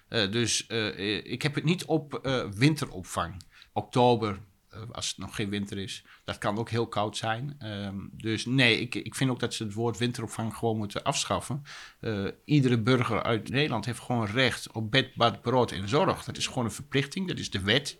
Eh, 0.09 0.31
dus 0.31 0.66
eh, 0.66 0.88
eh, 0.88 1.25
ik 1.25 1.43
heb 1.43 1.55
het 1.55 1.64
niet 1.64 1.85
op 1.85 2.14
eh, 2.14 2.45
winteropvang. 2.51 3.43
Oktober, 3.73 4.38
eh, 4.71 4.81
als 4.93 5.09
het 5.09 5.19
nog 5.19 5.35
geen 5.35 5.51
winter 5.51 5.79
is. 5.79 6.05
Dat 6.25 6.38
kan 6.38 6.59
ook 6.59 6.71
heel 6.71 6.88
koud 6.88 7.16
zijn. 7.16 7.55
Ehm, 7.59 7.97
dus 8.12 8.47
nee, 8.47 8.81
ik, 8.81 8.95
ik 8.95 9.14
vind 9.14 9.31
ook 9.31 9.40
dat 9.40 9.55
ze 9.55 9.64
het 9.64 9.73
woord 9.73 9.99
winteropvang 9.99 10.57
gewoon 10.57 10.77
moeten 10.77 11.03
afschaffen. 11.03 11.62
Eh, 12.01 12.27
iedere 12.45 12.79
burger 12.79 13.23
uit 13.23 13.49
Nederland 13.49 13.85
heeft 13.85 14.01
gewoon 14.01 14.27
recht 14.27 14.73
op 14.73 14.90
bed, 14.90 15.14
bad, 15.14 15.43
brood 15.43 15.73
en 15.73 15.88
zorg. 15.88 16.25
Dat 16.25 16.37
is 16.37 16.47
gewoon 16.47 16.64
een 16.64 16.71
verplichting, 16.71 17.29
dat 17.29 17.38
is 17.38 17.51
de 17.51 17.61
wet. 17.61 17.99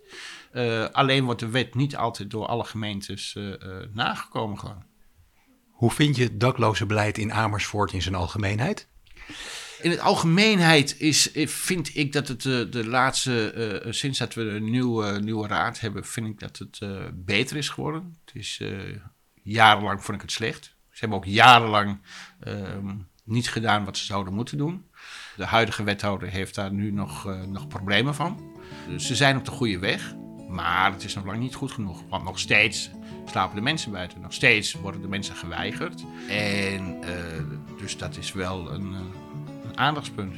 Eh, 0.51 0.85
alleen 0.85 1.23
wordt 1.23 1.39
de 1.39 1.49
wet 1.49 1.75
niet 1.75 1.95
altijd 1.95 2.29
door 2.31 2.45
alle 2.45 2.63
gemeentes 2.63 3.35
eh, 3.35 3.53
eh, 3.53 3.87
nagekomen 3.93 4.59
gewoon. 4.59 4.90
Hoe 5.81 5.91
vind 5.91 6.15
je 6.15 6.23
het 6.23 6.39
dakloze 6.39 6.85
beleid 6.85 7.17
in 7.17 7.33
Amersfoort 7.33 7.93
in 7.93 8.01
zijn 8.01 8.15
algemeenheid? 8.15 8.87
In 9.81 9.89
het 9.89 9.99
algemeenheid 9.99 10.99
is, 10.99 11.31
eh, 11.31 11.47
vind 11.47 11.95
ik 11.95 12.11
dat 12.13 12.27
het 12.27 12.45
eh, 12.45 12.61
de 12.69 12.87
laatste, 12.87 13.51
eh, 13.51 13.91
sinds 13.91 14.19
dat 14.19 14.33
we 14.33 14.41
een 14.41 14.69
nieuwe, 14.69 15.19
nieuwe 15.19 15.47
raad 15.47 15.79
hebben, 15.79 16.05
vind 16.05 16.27
ik 16.27 16.39
dat 16.39 16.57
het 16.57 16.77
eh, 16.81 16.89
beter 17.13 17.57
is 17.57 17.69
geworden. 17.69 18.17
Het 18.25 18.35
is 18.35 18.59
eh, 18.61 18.69
jarenlang 19.43 20.03
vond 20.03 20.17
ik 20.17 20.21
het 20.21 20.31
slecht. 20.31 20.63
Ze 20.65 20.99
hebben 20.99 21.17
ook 21.17 21.25
jarenlang 21.25 22.01
ehm, 22.39 22.95
niet 23.23 23.49
gedaan 23.49 23.85
wat 23.85 23.97
ze 23.97 24.05
zouden 24.05 24.33
moeten 24.33 24.57
doen. 24.57 24.85
De 25.35 25.45
huidige 25.45 25.83
wethouder 25.83 26.29
heeft 26.29 26.55
daar 26.55 26.71
nu 26.71 26.91
nog, 26.91 27.27
eh, 27.27 27.41
nog 27.41 27.67
problemen 27.67 28.15
van. 28.15 28.51
Dus 28.87 29.07
ze 29.07 29.15
zijn 29.15 29.37
op 29.37 29.45
de 29.45 29.51
goede 29.51 29.79
weg, 29.79 30.13
maar 30.49 30.91
het 30.91 31.03
is 31.03 31.15
nog 31.15 31.25
lang 31.25 31.39
niet 31.39 31.55
goed 31.55 31.71
genoeg. 31.71 32.03
Want 32.09 32.23
nog 32.23 32.39
steeds 32.39 32.89
slapen 33.31 33.55
de 33.55 33.61
mensen 33.61 33.91
buiten. 33.91 34.21
Nog 34.21 34.33
steeds 34.33 34.73
worden 34.73 35.01
de 35.01 35.07
mensen 35.07 35.35
geweigerd. 35.35 36.05
En 36.29 37.03
eh, 37.03 37.43
dus 37.77 37.97
dat 37.97 38.17
is 38.17 38.33
wel 38.33 38.71
een, 38.71 38.93
eh, 38.93 38.99
een 39.63 39.77
aandachtspunt. 39.77 40.35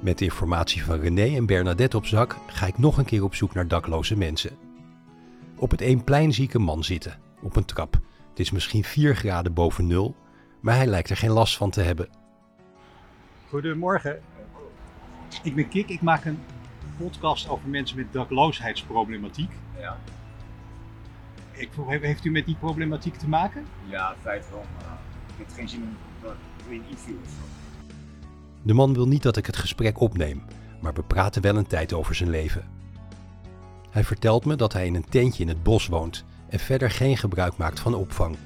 Met 0.00 0.18
de 0.18 0.24
informatie 0.24 0.84
van 0.84 1.00
René 1.00 1.36
en 1.36 1.46
Bernadette 1.46 1.96
op 1.96 2.06
zak 2.06 2.36
ga 2.46 2.66
ik 2.66 2.78
nog 2.78 2.98
een 2.98 3.04
keer 3.04 3.24
op 3.24 3.34
zoek 3.34 3.54
naar 3.54 3.68
dakloze 3.68 4.16
mensen. 4.16 4.50
Op 5.56 5.70
het 5.70 5.80
Eemplein 5.80 6.32
zie 6.32 6.44
ik 6.44 6.54
een 6.54 6.62
man 6.62 6.84
zitten, 6.84 7.18
op 7.42 7.56
een 7.56 7.64
trap. 7.64 7.92
Het 8.28 8.38
is 8.38 8.50
misschien 8.50 8.84
4 8.84 9.16
graden 9.16 9.54
boven 9.54 9.86
nul, 9.86 10.16
maar 10.60 10.76
hij 10.76 10.86
lijkt 10.86 11.10
er 11.10 11.16
geen 11.16 11.30
last 11.30 11.56
van 11.56 11.70
te 11.70 11.80
hebben. 11.80 12.08
Goedemorgen. 13.48 14.20
Ik 15.42 15.54
ben 15.54 15.68
Kik, 15.68 15.88
ik 15.88 16.00
maak 16.00 16.24
een 16.24 16.38
podcast 16.98 17.48
over 17.48 17.68
mensen 17.68 17.96
met 17.96 18.12
dakloosheidsproblematiek. 18.12 19.50
Ja. 19.78 19.98
Ik 21.62 21.68
vroeg, 21.72 21.88
heeft 21.88 22.24
u 22.24 22.30
met 22.30 22.46
die 22.46 22.56
problematiek 22.56 23.16
te 23.16 23.28
maken? 23.28 23.64
Ja, 23.88 24.10
in 24.10 24.20
feite 24.22 24.50
wel, 24.50 24.64
maar 24.76 24.98
ik 25.26 25.34
heb 25.36 25.48
geen 25.54 25.68
zin 25.68 25.82
om 25.82 25.96
dat 26.22 26.34
in 26.68 26.72
een 26.72 26.84
interview 26.88 27.16
of 27.24 27.28
zo. 27.28 27.44
De 28.62 28.72
man 28.72 28.94
wil 28.94 29.08
niet 29.08 29.22
dat 29.22 29.36
ik 29.36 29.46
het 29.46 29.56
gesprek 29.56 30.00
opneem, 30.00 30.42
maar 30.80 30.94
we 30.94 31.02
praten 31.02 31.42
wel 31.42 31.56
een 31.56 31.66
tijd 31.66 31.92
over 31.92 32.14
zijn 32.14 32.30
leven. 32.30 32.68
Hij 33.90 34.04
vertelt 34.04 34.44
me 34.44 34.56
dat 34.56 34.72
hij 34.72 34.86
in 34.86 34.94
een 34.94 35.08
tentje 35.08 35.42
in 35.42 35.48
het 35.48 35.62
bos 35.62 35.86
woont 35.86 36.24
en 36.48 36.58
verder 36.58 36.90
geen 36.90 37.16
gebruik 37.16 37.56
maakt 37.56 37.80
van 37.80 37.94
opvang. 37.94 38.36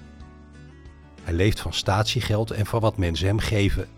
Hij 1.22 1.35
leeft 1.35 1.61
van 1.61 1.72
statiegeld 1.72 2.50
en 2.50 2.66
van 2.66 2.81
wat 2.81 2.96
mensen 2.96 3.26
hem 3.26 3.38
geven. 3.38 3.88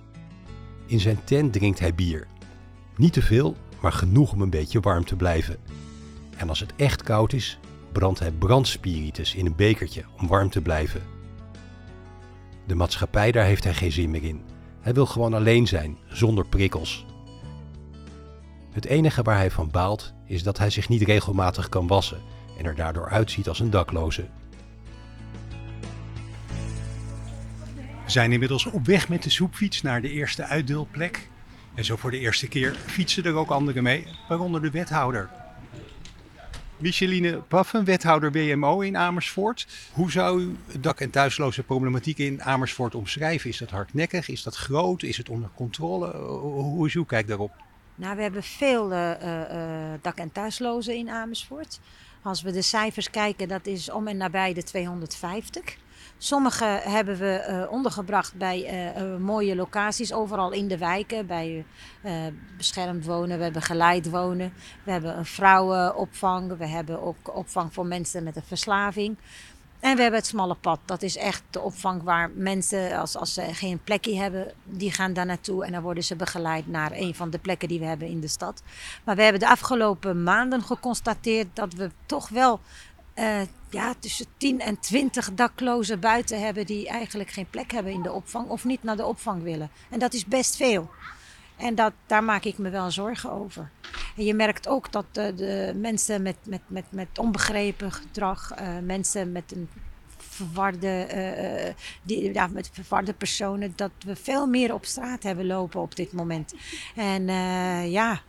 In 0.86 1.00
zijn 1.00 1.24
tent 1.24 1.52
drinkt 1.52 1.78
hij 1.78 1.94
bier. 1.94 2.26
Niet 2.96 3.12
te 3.12 3.22
veel, 3.22 3.56
maar 3.80 3.92
genoeg 3.92 4.32
om 4.32 4.42
een 4.42 4.50
beetje 4.50 4.80
warm 4.80 5.04
te 5.04 5.16
blijven. 5.16 5.56
En 6.36 6.48
als 6.48 6.60
het 6.60 6.72
echt 6.76 7.02
koud 7.02 7.32
is, 7.32 7.58
brandt 7.98 8.18
hij 8.18 8.30
brandspiritus 8.30 9.34
in 9.34 9.46
een 9.46 9.56
bekertje 9.56 10.04
om 10.20 10.26
warm 10.28 10.50
te 10.50 10.60
blijven. 10.60 11.02
De 12.66 12.74
maatschappij 12.74 13.32
daar 13.32 13.44
heeft 13.44 13.64
hij 13.64 13.74
geen 13.74 13.92
zin 13.92 14.10
meer 14.10 14.24
in. 14.24 14.42
Hij 14.80 14.94
wil 14.94 15.06
gewoon 15.06 15.34
alleen 15.34 15.66
zijn, 15.66 15.98
zonder 16.08 16.46
prikkels. 16.46 17.06
Het 18.72 18.84
enige 18.84 19.22
waar 19.22 19.36
hij 19.36 19.50
van 19.50 19.70
baalt 19.70 20.12
is 20.26 20.42
dat 20.42 20.58
hij 20.58 20.70
zich 20.70 20.88
niet 20.88 21.02
regelmatig 21.02 21.68
kan 21.68 21.86
wassen 21.86 22.20
en 22.58 22.64
er 22.64 22.74
daardoor 22.74 23.08
uitziet 23.08 23.48
als 23.48 23.60
een 23.60 23.70
dakloze. 23.70 24.28
We 28.04 28.10
zijn 28.10 28.32
inmiddels 28.32 28.66
op 28.66 28.86
weg 28.86 29.08
met 29.08 29.22
de 29.22 29.30
soepfiets 29.30 29.82
naar 29.82 30.00
de 30.00 30.10
eerste 30.10 30.44
uitdeelplek. 30.44 31.28
En 31.74 31.84
zo 31.84 31.96
voor 31.96 32.10
de 32.10 32.18
eerste 32.18 32.48
keer 32.48 32.74
fietsen 32.74 33.24
er 33.24 33.34
ook 33.34 33.50
anderen 33.50 33.82
mee, 33.82 34.06
waaronder 34.28 34.62
de 34.62 34.70
wethouder. 34.70 35.37
Micheline 36.78 37.36
Paffen, 37.48 37.84
wethouder 37.84 38.32
WMO 38.32 38.80
in 38.80 38.96
Amersfoort. 38.96 39.66
Hoe 39.92 40.10
zou 40.10 40.40
u 40.40 40.56
dak- 40.80 41.00
en 41.00 41.10
thuisloze 41.10 41.62
problematiek 41.62 42.18
in 42.18 42.42
Amersfoort 42.42 42.94
omschrijven? 42.94 43.50
Is 43.50 43.58
dat 43.58 43.70
hardnekkig? 43.70 44.28
Is 44.28 44.42
dat 44.42 44.56
groot? 44.56 45.02
Is 45.02 45.16
het 45.16 45.28
onder 45.28 45.50
controle? 45.54 46.16
Hoe 46.16 46.86
is 46.86 46.94
uw 46.94 47.04
kijk 47.04 47.26
daarop? 47.28 47.52
Nou, 47.94 48.16
we 48.16 48.22
hebben 48.22 48.42
veel 48.42 48.92
eh, 48.92 49.10
eh, 49.10 49.92
eh, 49.92 49.98
dak- 50.02 50.18
en 50.18 50.32
thuislozen 50.32 50.94
in 50.96 51.08
Amersfoort. 51.10 51.80
Als 52.22 52.42
we 52.42 52.52
de 52.52 52.62
cijfers 52.62 53.10
kijken, 53.10 53.48
dat 53.48 53.66
is 53.66 53.90
om 53.90 54.08
en 54.08 54.16
nabij 54.16 54.54
de 54.54 54.62
250. 54.62 55.62
Sommige 56.20 56.64
hebben 56.64 57.18
we 57.18 57.30
eh, 57.30 57.72
ondergebracht 57.72 58.34
bij 58.34 58.64
eh, 58.64 58.96
eh, 58.96 59.20
mooie 59.20 59.56
locaties, 59.56 60.12
overal 60.12 60.52
in 60.52 60.68
de 60.68 60.78
wijken. 60.78 61.26
Bij 61.26 61.64
beschermd 62.56 63.04
wonen, 63.04 63.38
we 63.38 63.44
hebben 63.44 63.62
geleid 63.62 64.10
wonen. 64.10 64.52
We 64.84 64.90
hebben 64.90 65.18
een 65.18 65.26
vrouwenopvang, 65.26 66.56
we 66.56 66.66
hebben 66.66 67.02
ook 67.02 67.36
opvang 67.36 67.72
voor 67.72 67.86
mensen 67.86 68.22
met 68.22 68.36
een 68.36 68.42
verslaving. 68.42 69.16
En 69.80 69.96
we 69.96 70.02
hebben 70.02 70.20
het 70.20 70.28
smalle 70.28 70.54
pad. 70.54 70.80
Dat 70.84 71.02
is 71.02 71.16
echt 71.16 71.42
de 71.50 71.60
opvang 71.60 72.02
waar 72.02 72.30
mensen, 72.34 72.98
als, 72.98 73.16
als 73.16 73.34
ze 73.34 73.42
geen 73.42 73.80
plekje 73.84 74.16
hebben, 74.16 74.52
die 74.64 74.92
gaan 74.92 75.12
daar 75.12 75.26
naartoe. 75.26 75.64
En 75.64 75.72
dan 75.72 75.82
worden 75.82 76.04
ze 76.04 76.16
begeleid 76.16 76.66
naar 76.66 76.92
een 76.92 77.14
van 77.14 77.30
de 77.30 77.38
plekken 77.38 77.68
die 77.68 77.78
we 77.78 77.84
hebben 77.84 78.08
in 78.08 78.20
de 78.20 78.28
stad. 78.28 78.62
Maar 79.04 79.16
we 79.16 79.22
hebben 79.22 79.40
de 79.40 79.48
afgelopen 79.48 80.22
maanden 80.22 80.62
geconstateerd 80.62 81.48
dat 81.52 81.72
we 81.72 81.90
toch 82.06 82.28
wel 82.28 82.60
eh, 83.18 83.40
ja, 83.70 83.94
tussen 83.98 84.26
10 84.36 84.60
en 84.60 84.80
20 84.80 85.34
daklozen 85.34 86.00
buiten 86.00 86.40
hebben 86.40 86.66
die 86.66 86.88
eigenlijk 86.88 87.30
geen 87.30 87.50
plek 87.50 87.72
hebben 87.72 87.92
in 87.92 88.02
de 88.02 88.12
opvang 88.12 88.48
of 88.48 88.64
niet 88.64 88.82
naar 88.82 88.96
de 88.96 89.04
opvang 89.04 89.42
willen. 89.42 89.70
En 89.90 89.98
dat 89.98 90.14
is 90.14 90.24
best 90.26 90.56
veel. 90.56 90.90
En 91.56 91.74
dat, 91.74 91.92
daar 92.06 92.24
maak 92.24 92.44
ik 92.44 92.58
me 92.58 92.70
wel 92.70 92.90
zorgen 92.90 93.30
over. 93.30 93.70
En 94.16 94.24
je 94.24 94.34
merkt 94.34 94.68
ook 94.68 94.92
dat 94.92 95.04
de, 95.12 95.34
de 95.34 95.72
mensen 95.76 96.22
met, 96.22 96.36
met, 96.44 96.60
met, 96.66 96.84
met 96.88 97.18
onbegrepen 97.18 97.92
gedrag, 97.92 98.52
eh, 98.52 98.78
mensen 98.82 99.32
met 99.32 99.52
een 99.52 99.68
verwarde, 100.16 100.88
eh, 100.88 101.74
die, 102.02 102.32
ja, 102.32 102.46
met 102.46 102.70
verwarde 102.72 103.12
personen, 103.12 103.72
dat 103.76 103.90
we 104.04 104.16
veel 104.16 104.46
meer 104.46 104.74
op 104.74 104.84
straat 104.84 105.22
hebben 105.22 105.46
lopen 105.46 105.80
op 105.80 105.96
dit 105.96 106.12
moment. 106.12 106.54
En 106.96 107.26
ja, 107.90 108.22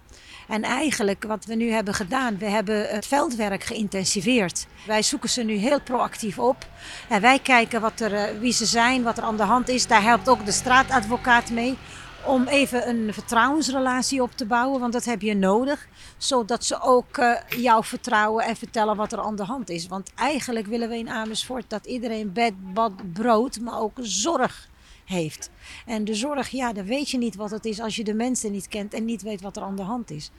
en 0.50 0.64
eigenlijk 0.64 1.24
wat 1.24 1.46
we 1.46 1.56
nu 1.56 1.72
hebben 1.72 1.94
gedaan, 1.94 2.38
we 2.38 2.46
hebben 2.46 2.90
het 2.90 3.06
veldwerk 3.06 3.64
geïntensiveerd. 3.64 4.68
Wij 4.86 5.02
zoeken 5.02 5.30
ze 5.30 5.44
nu 5.44 5.54
heel 5.54 5.82
proactief 5.82 6.40
op. 6.40 6.68
En 7.10 7.22
wij 7.22 7.40
kijken 7.40 7.82
wat 7.82 8.00
er, 8.00 8.14
eh, 8.14 8.40
wie 8.40 8.54
ze 8.54 8.66
zijn, 8.66 9.04
wat 9.04 9.18
er 9.18 9.24
aan 9.24 9.38
de 9.38 9.44
hand 9.44 9.70
is. 9.70 9.88
Daar 9.88 10.04
helpt 10.04 10.30
ook 10.30 10.46
de 10.46 10.52
straatadvocaat 10.52 11.50
mee. 11.50 11.78
Om 12.26 12.48
even 12.48 12.90
een 12.90 13.14
vertrouwensrelatie 13.14 14.22
op 14.22 14.32
te 14.36 14.46
bouwen, 14.46 14.80
want 14.80 14.94
dat 14.94 15.06
heb 15.06 15.22
je 15.22 15.36
nodig. 15.36 15.88
Zodat 16.18 16.66
ze 16.66 16.82
ook 16.82 17.18
eh, 17.18 17.36
jou 17.58 17.86
vertrouwen 17.86 18.46
en 18.46 18.56
vertellen 18.56 18.96
wat 18.96 19.12
er 19.12 19.22
aan 19.22 19.36
de 19.36 19.44
hand 19.44 19.70
is. 19.70 19.88
Want 19.88 20.12
eigenlijk 20.16 20.68
willen 20.68 20.90
we 20.90 20.98
in 20.98 21.10
Amersfoort 21.10 21.66
dat 21.68 21.86
iedereen 21.86 22.34
bed, 22.34 22.74
bad, 22.74 23.14
brood, 23.14 23.60
maar 23.60 23.80
ook 23.80 23.98
zorg 24.02 24.69
heeft. 25.10 25.50
En 25.86 26.04
de 26.04 26.13
zorg, 26.13 26.50
ja, 26.50 26.74
dan 26.74 26.86
weet 26.86 27.10
je 27.10 27.17
niet 27.17 27.36
wat 27.36 27.52
het 27.52 27.65
is 27.65 27.80
als 27.80 27.95
je 27.95 28.04
de 28.04 28.13
mensen 28.13 28.52
niet 28.52 28.67
kent 28.67 28.93
en 28.93 29.06
niet 29.06 29.22
weet 29.22 29.41
wat 29.41 29.58
er 29.58 29.63
aan 29.63 29.76
de 29.76 29.82
hand 29.82 30.12
is. 30.12 30.32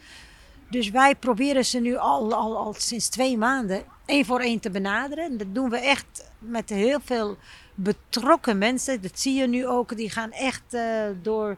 Dus 0.71 0.91
wij 0.91 1.15
proberen 1.15 1.65
ze 1.65 1.79
nu 1.79 1.97
al, 1.97 2.35
al, 2.35 2.57
al 2.57 2.75
sinds 2.79 3.09
twee 3.09 3.37
maanden 3.37 3.85
één 4.07 4.25
voor 4.25 4.41
één 4.41 4.61
te 4.61 4.71
benaderen. 4.71 5.25
En 5.25 5.37
dat 5.37 5.55
doen 5.55 5.71
we 5.71 5.79
echt 5.79 6.31
met 6.39 6.69
heel 6.69 6.99
veel 7.05 7.37
betrokken 7.75 8.59
mensen. 8.59 9.03
Dat 9.03 9.21
zie 9.21 9.35
je 9.35 9.47
nu 9.47 9.67
ook. 9.67 9.97
Die 9.97 10.11
gaan 10.11 10.33
echt 10.33 10.75
eh, 10.75 11.05
door 11.23 11.57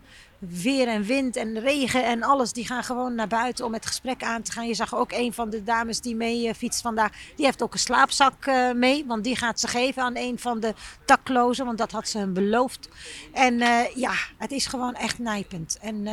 weer 0.48 0.88
en 0.88 1.02
wind 1.02 1.36
en 1.36 1.60
regen 1.60 2.04
en 2.04 2.22
alles. 2.22 2.52
Die 2.52 2.66
gaan 2.66 2.84
gewoon 2.84 3.14
naar 3.14 3.28
buiten 3.28 3.64
om 3.64 3.72
het 3.72 3.86
gesprek 3.86 4.22
aan 4.22 4.42
te 4.42 4.52
gaan. 4.52 4.66
Je 4.66 4.74
zag 4.74 4.94
ook 4.94 5.12
een 5.12 5.32
van 5.32 5.50
de 5.50 5.62
dames 5.62 6.00
die 6.00 6.16
mee 6.16 6.48
eh, 6.48 6.54
fietst 6.54 6.80
vandaag. 6.80 7.10
Die 7.36 7.44
heeft 7.44 7.62
ook 7.62 7.72
een 7.72 7.78
slaapzak 7.78 8.46
eh, 8.46 8.72
mee. 8.72 9.04
Want 9.06 9.24
die 9.24 9.36
gaat 9.36 9.60
ze 9.60 9.68
geven 9.68 10.02
aan 10.02 10.16
een 10.16 10.38
van 10.38 10.60
de 10.60 10.74
daklozen. 11.04 11.66
Want 11.66 11.78
dat 11.78 11.92
had 11.92 12.08
ze 12.08 12.18
hem 12.18 12.32
beloofd. 12.32 12.88
En 13.32 13.60
eh, 13.60 13.96
ja, 13.96 14.12
het 14.38 14.50
is 14.50 14.66
gewoon 14.66 14.94
echt 14.94 15.18
nijpend. 15.18 15.78
En 15.80 16.04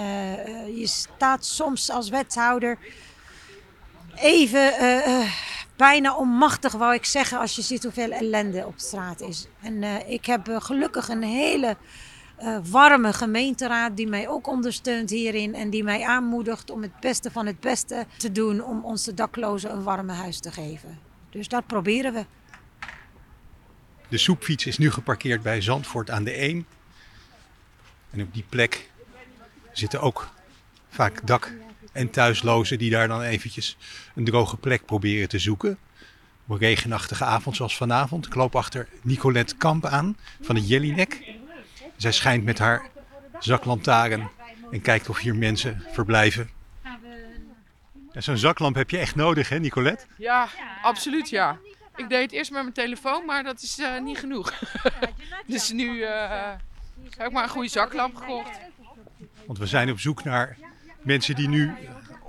je 0.75 0.87
staat 0.87 1.45
soms 1.45 1.89
als 1.89 2.09
wethouder 2.09 2.77
even 4.15 4.73
bijna 5.75 6.15
onmachtig, 6.15 6.73
wou 6.73 6.93
ik 6.93 7.05
zeggen, 7.05 7.39
als 7.39 7.55
je 7.55 7.61
ziet 7.61 7.83
hoeveel 7.83 8.11
ellende 8.11 8.65
op 8.65 8.73
straat 8.75 9.21
is. 9.21 9.47
En 9.61 9.83
ik 10.07 10.25
heb 10.25 10.47
gelukkig 10.59 11.09
een 11.09 11.23
hele 11.23 11.77
eh, 12.39 12.57
warme 12.69 13.13
gemeenteraad 13.13 13.97
die 13.97 14.07
mij 14.07 14.27
ook 14.27 14.47
ondersteunt 14.47 15.09
hierin 15.09 15.55
en 15.55 15.69
die 15.69 15.83
mij 15.83 16.03
aanmoedigt 16.03 16.71
om 16.71 16.81
het 16.81 16.99
beste 16.99 17.31
van 17.31 17.45
het 17.45 17.59
beste 17.59 18.05
te 18.17 18.31
doen 18.31 18.63
om 18.63 18.85
onze 18.85 19.13
daklozen 19.13 19.71
een 19.71 19.83
warme 19.83 20.13
huis 20.13 20.39
te 20.39 20.51
geven. 20.51 20.99
Dus 21.29 21.47
dat 21.47 21.67
proberen 21.67 22.13
we. 22.13 22.25
De 24.07 24.17
soepfiets 24.17 24.65
is 24.65 24.77
nu 24.77 24.91
geparkeerd 24.91 25.41
bij 25.41 25.61
Zandvoort 25.61 26.09
aan 26.09 26.23
de 26.23 26.41
Eem. 26.41 26.65
En 28.09 28.21
op 28.21 28.33
die 28.33 28.45
plek 28.49 28.89
zitten 29.71 30.01
ook 30.01 30.29
vaak 30.89 31.27
dak- 31.27 31.53
en 31.91 32.09
thuislozen 32.09 32.77
die 32.77 32.89
daar 32.89 33.07
dan 33.07 33.21
eventjes 33.21 33.77
een 34.15 34.25
droge 34.25 34.57
plek 34.57 34.85
proberen 34.85 35.29
te 35.29 35.39
zoeken. 35.39 35.77
Op 36.45 36.49
een 36.55 36.67
regenachtige 36.67 37.23
avond 37.23 37.55
zoals 37.55 37.77
vanavond. 37.77 38.25
Ik 38.25 38.35
loop 38.35 38.55
achter 38.55 38.87
Nicolette 39.01 39.55
Kamp 39.55 39.85
aan 39.85 40.17
van 40.41 40.55
het 40.55 40.67
Jellinek. 40.67 41.37
Zij 41.99 42.11
schijnt 42.11 42.43
met 42.43 42.59
haar 42.59 42.89
zaklantaarn 43.39 44.29
en 44.71 44.81
kijkt 44.81 45.09
of 45.09 45.17
hier 45.17 45.35
mensen 45.35 45.83
verblijven. 45.91 46.49
En 48.11 48.23
zo'n 48.23 48.37
zaklamp 48.37 48.75
heb 48.75 48.89
je 48.89 48.97
echt 48.97 49.15
nodig, 49.15 49.49
hè, 49.49 49.59
Nicolette? 49.59 50.05
Ja, 50.17 50.47
absoluut 50.81 51.29
ja. 51.29 51.57
Ik 51.95 52.09
deed 52.09 52.21
het 52.21 52.31
eerst 52.31 52.51
met 52.51 52.61
mijn 52.61 52.73
telefoon, 52.73 53.25
maar 53.25 53.43
dat 53.43 53.61
is 53.61 53.79
eh, 53.79 54.01
niet 54.01 54.17
genoeg. 54.17 54.53
dus 55.47 55.71
nu 55.71 56.01
eh, 56.01 56.51
heb 57.17 57.27
ik 57.27 57.33
maar 57.33 57.43
een 57.43 57.49
goede 57.49 57.69
zaklamp 57.69 58.15
gekocht. 58.15 58.59
Want 59.45 59.59
we 59.59 59.65
zijn 59.65 59.91
op 59.91 59.99
zoek 59.99 60.23
naar 60.23 60.57
mensen 61.01 61.35
die 61.35 61.47
nu 61.47 61.73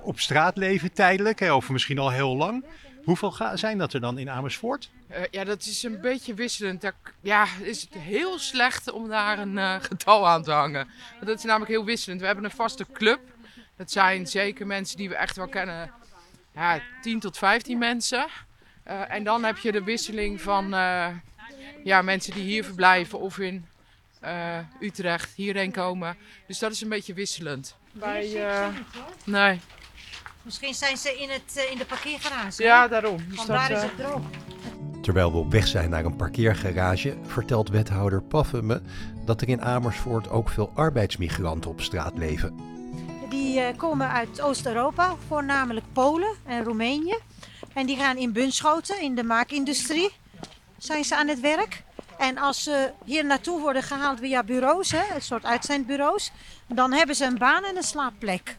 op 0.02 0.20
straat 0.20 0.56
leven 0.56 0.92
tijdelijk, 0.92 1.38
hè, 1.38 1.52
of 1.52 1.68
misschien 1.68 1.98
al 1.98 2.10
heel 2.10 2.36
lang. 2.36 2.64
Hoeveel 3.04 3.34
zijn 3.54 3.78
dat 3.78 3.92
er 3.92 4.00
dan 4.00 4.18
in 4.18 4.30
Amersfoort? 4.30 4.90
Eh, 5.08 5.22
ja, 5.30 5.44
dat 5.44 5.60
is 5.60 5.82
een 5.82 6.00
beetje 6.00 6.34
wisselend. 6.34 6.80
Daar, 6.80 6.94
ja, 7.20 7.46
is 7.62 7.80
het 7.80 7.94
heel 7.94 8.38
slecht 8.38 8.90
om 8.90 9.08
daar 9.08 9.38
een 9.38 9.58
eh, 9.58 9.74
getal 9.90 10.28
aan 10.28 10.42
te 10.42 10.50
hangen. 10.52 10.88
Want 11.12 11.26
dat 11.26 11.38
is 11.38 11.44
namelijk 11.44 11.70
heel 11.70 11.84
wisselend. 11.84 12.20
We 12.20 12.26
hebben 12.26 12.44
een 12.44 12.50
vaste 12.50 12.86
club. 12.92 13.20
Dat 13.76 13.90
zijn 13.90 14.26
zeker 14.26 14.66
mensen 14.66 14.96
die 14.96 15.08
we 15.08 15.14
echt 15.14 15.36
wel 15.36 15.48
kennen. 15.48 15.92
Ja, 16.54 16.80
10 17.02 17.20
tot 17.20 17.38
15 17.38 17.78
mensen. 17.78 18.26
Eh, 18.82 19.14
en 19.14 19.24
dan 19.24 19.44
heb 19.44 19.58
je 19.58 19.72
de 19.72 19.82
wisseling 19.84 20.40
van 20.40 20.74
eh, 20.74 21.08
ja, 21.84 22.02
mensen 22.02 22.34
die 22.34 22.42
hier 22.42 22.64
verblijven 22.64 23.20
of 23.20 23.38
in 23.38 23.66
eh, 24.20 24.58
Utrecht 24.80 25.32
hierheen 25.34 25.72
komen. 25.72 26.16
Dus 26.46 26.58
dat 26.58 26.72
is 26.72 26.80
een 26.80 26.88
beetje 26.88 27.14
wisselend. 27.14 27.76
Bij, 27.92 28.48
eh, 28.48 28.68
nee. 29.24 29.60
Misschien 30.42 30.74
zijn 30.74 30.96
ze 30.96 31.18
in, 31.18 31.30
het, 31.30 31.56
eh, 31.56 31.70
in 31.70 31.78
de 31.78 31.84
parkeergarage. 31.84 32.62
Ja, 32.62 32.88
daarom. 32.88 33.16
Dus 33.28 33.36
Vandaar 33.36 33.68
dat, 33.68 33.78
is 33.78 33.84
eh, 33.84 33.88
het 33.88 33.98
droog. 33.98 34.22
Terwijl 35.02 35.32
we 35.32 35.38
op 35.38 35.50
weg 35.50 35.66
zijn 35.66 35.90
naar 35.90 36.04
een 36.04 36.16
parkeergarage, 36.16 37.16
vertelt 37.26 37.68
wethouder 37.68 38.22
Paffen 38.22 38.66
me 38.66 38.80
dat 39.24 39.40
er 39.40 39.48
in 39.48 39.62
Amersfoort 39.62 40.30
ook 40.30 40.48
veel 40.48 40.72
arbeidsmigranten 40.74 41.70
op 41.70 41.80
straat 41.80 42.18
leven. 42.18 42.56
Die 43.28 43.40
die 43.50 43.60
eh, 43.60 43.76
komen 43.76 44.10
uit 44.10 44.40
Oost-Europa, 44.40 45.14
voornamelijk 45.28 45.86
Polen 45.92 46.36
en 46.46 46.64
Roemenië. 46.64 47.18
En 47.72 47.86
die 47.86 47.96
gaan 47.96 48.16
in 48.16 48.32
Bunschoten, 48.32 49.00
in 49.00 49.14
de 49.14 49.22
maakindustrie, 49.22 50.10
zijn 50.78 51.04
ze 51.04 51.16
aan 51.16 51.28
het 51.28 51.40
werk. 51.40 51.82
En 52.18 52.38
als 52.38 52.62
ze 52.62 52.92
hier 53.04 53.24
naartoe 53.24 53.60
worden 53.60 53.82
gehaald 53.82 54.18
via 54.18 54.42
bureaus, 54.42 54.90
hè, 54.90 55.14
een 55.14 55.22
soort 55.22 55.44
uitzendbureaus, 55.44 56.32
dan 56.66 56.92
hebben 56.92 57.16
ze 57.16 57.24
een 57.24 57.38
baan 57.38 57.64
en 57.64 57.76
een 57.76 57.82
slaapplek. 57.82 58.56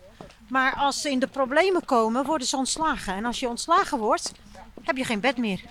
Maar 0.51 0.75
als 0.75 1.01
ze 1.01 1.09
in 1.09 1.19
de 1.19 1.27
problemen 1.27 1.85
komen, 1.85 2.25
worden 2.25 2.47
ze 2.47 2.57
ontslagen. 2.57 3.13
En 3.13 3.25
als 3.25 3.39
je 3.39 3.49
ontslagen 3.49 3.97
wordt, 3.97 4.31
heb 4.83 4.97
je 4.97 5.03
geen 5.03 5.19
bed 5.19 5.37
meer. 5.37 5.61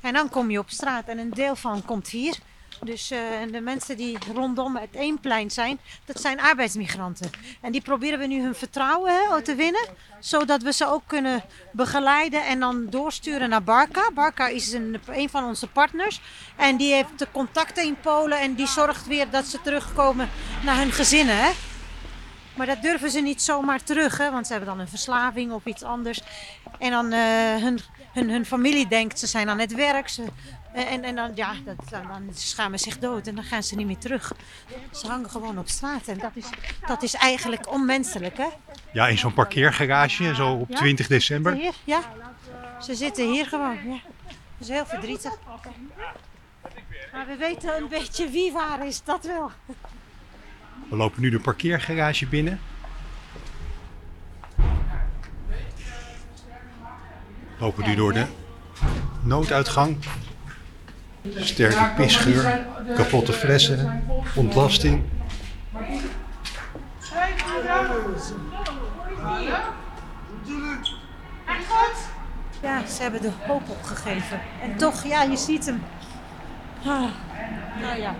En 0.00 0.12
dan 0.12 0.28
kom 0.28 0.50
je 0.50 0.58
op 0.58 0.70
straat 0.70 1.08
en 1.08 1.18
een 1.18 1.30
deel 1.30 1.56
van 1.56 1.84
komt 1.84 2.08
hier. 2.08 2.38
Dus 2.84 3.10
eh, 3.10 3.18
de 3.52 3.60
mensen 3.60 3.96
die 3.96 4.18
rondom 4.34 4.76
het 4.76 4.94
Eemplein 4.94 5.50
zijn, 5.50 5.78
dat 6.04 6.20
zijn 6.20 6.40
arbeidsmigranten. 6.40 7.30
En 7.60 7.72
die 7.72 7.80
proberen 7.80 8.18
we 8.18 8.26
nu 8.26 8.42
hun 8.42 8.54
vertrouwen 8.54 9.12
hè, 9.12 9.42
te 9.42 9.54
winnen. 9.54 9.86
Zodat 10.20 10.62
we 10.62 10.72
ze 10.72 10.86
ook 10.86 11.02
kunnen 11.06 11.44
begeleiden 11.72 12.46
en 12.46 12.60
dan 12.60 12.86
doorsturen 12.90 13.48
naar 13.48 13.62
Barca. 13.62 14.10
Barca 14.14 14.48
is 14.48 14.72
een, 14.72 15.00
van 15.30 15.44
onze 15.44 15.66
partners. 15.66 16.20
En 16.56 16.76
die 16.76 16.94
heeft 16.94 17.18
de 17.18 17.28
contacten 17.32 17.84
in 17.84 18.00
Polen 18.00 18.40
en 18.40 18.54
die 18.54 18.68
zorgt 18.68 19.06
weer 19.06 19.30
dat 19.30 19.46
ze 19.46 19.60
terugkomen 19.60 20.28
naar 20.64 20.76
hun 20.76 20.92
gezinnen. 20.92 21.36
Hè. 21.36 21.50
Maar 22.56 22.66
dat 22.66 22.82
durven 22.82 23.10
ze 23.10 23.20
niet 23.20 23.42
zomaar 23.42 23.82
terug, 23.82 24.18
hè, 24.18 24.30
want 24.30 24.46
ze 24.46 24.52
hebben 24.52 24.70
dan 24.70 24.80
een 24.80 24.88
verslaving 24.88 25.52
of 25.52 25.64
iets 25.64 25.82
anders. 25.82 26.20
En 26.78 26.90
dan 26.90 27.12
uh, 27.12 27.18
hun, 27.56 27.80
hun, 28.12 28.30
hun 28.30 28.46
familie 28.46 28.88
denkt 28.88 29.18
ze 29.18 29.26
zijn 29.26 29.48
aan 29.48 29.58
het 29.58 29.74
werk. 29.74 30.08
Ze, 30.08 30.24
en, 30.72 31.04
en 31.04 31.14
dan, 31.14 31.30
ja, 31.34 31.52
dat, 31.64 31.76
dan 31.90 32.30
schamen 32.34 32.78
zich 32.78 32.98
dood 32.98 33.26
en 33.26 33.34
dan 33.34 33.44
gaan 33.44 33.62
ze 33.62 33.74
niet 33.74 33.86
meer 33.86 33.98
terug. 33.98 34.32
Ze 34.92 35.06
hangen 35.06 35.30
gewoon 35.30 35.58
op 35.58 35.68
straat 35.68 36.08
en 36.08 36.18
dat 36.18 36.30
is, 36.34 36.46
dat 36.86 37.02
is 37.02 37.14
eigenlijk 37.14 37.72
onmenselijk. 37.72 38.36
Hè? 38.36 38.48
Ja, 38.92 39.08
in 39.08 39.18
zo'n 39.18 39.34
parkeergarage, 39.34 40.34
zo 40.34 40.52
op 40.52 40.70
Ja? 40.70 40.76
20 40.76 41.06
december. 41.06 41.52
Hier, 41.52 41.74
ja, 41.84 42.00
ze 42.80 42.94
zitten 42.94 43.30
hier 43.32 43.46
gewoon. 43.46 43.78
Ja. 43.84 43.98
Dat 44.58 44.68
is 44.68 44.68
heel 44.68 44.86
verdrietig. 44.86 45.32
Maar 47.12 47.26
we 47.26 47.36
weten 47.36 47.76
een 47.76 47.88
beetje 47.88 48.28
wie 48.30 48.52
waar 48.52 48.86
is, 48.86 49.02
dat 49.04 49.24
wel. 49.24 49.50
We 50.88 50.96
lopen 50.96 51.20
nu 51.22 51.30
de 51.30 51.40
parkeergarage 51.40 52.26
binnen. 52.26 52.60
Lopen 57.58 57.84
nu 57.84 57.94
door 57.94 58.12
de 58.12 58.26
nooduitgang. 59.22 59.96
Sterke 61.34 61.92
pisgeur, 61.96 62.66
kapotte 62.94 63.32
flessen, 63.32 64.04
ontlasting. 64.34 65.02
Ja, 72.62 72.86
ze 72.86 73.02
hebben 73.02 73.22
de 73.22 73.30
hoop 73.46 73.70
opgegeven. 73.70 74.40
En 74.62 74.76
toch, 74.76 75.04
ja, 75.04 75.22
je 75.22 75.36
ziet 75.36 75.66
hem. 75.66 75.82
Ah, 76.84 77.10
nou 77.80 78.00
ja. 78.00 78.14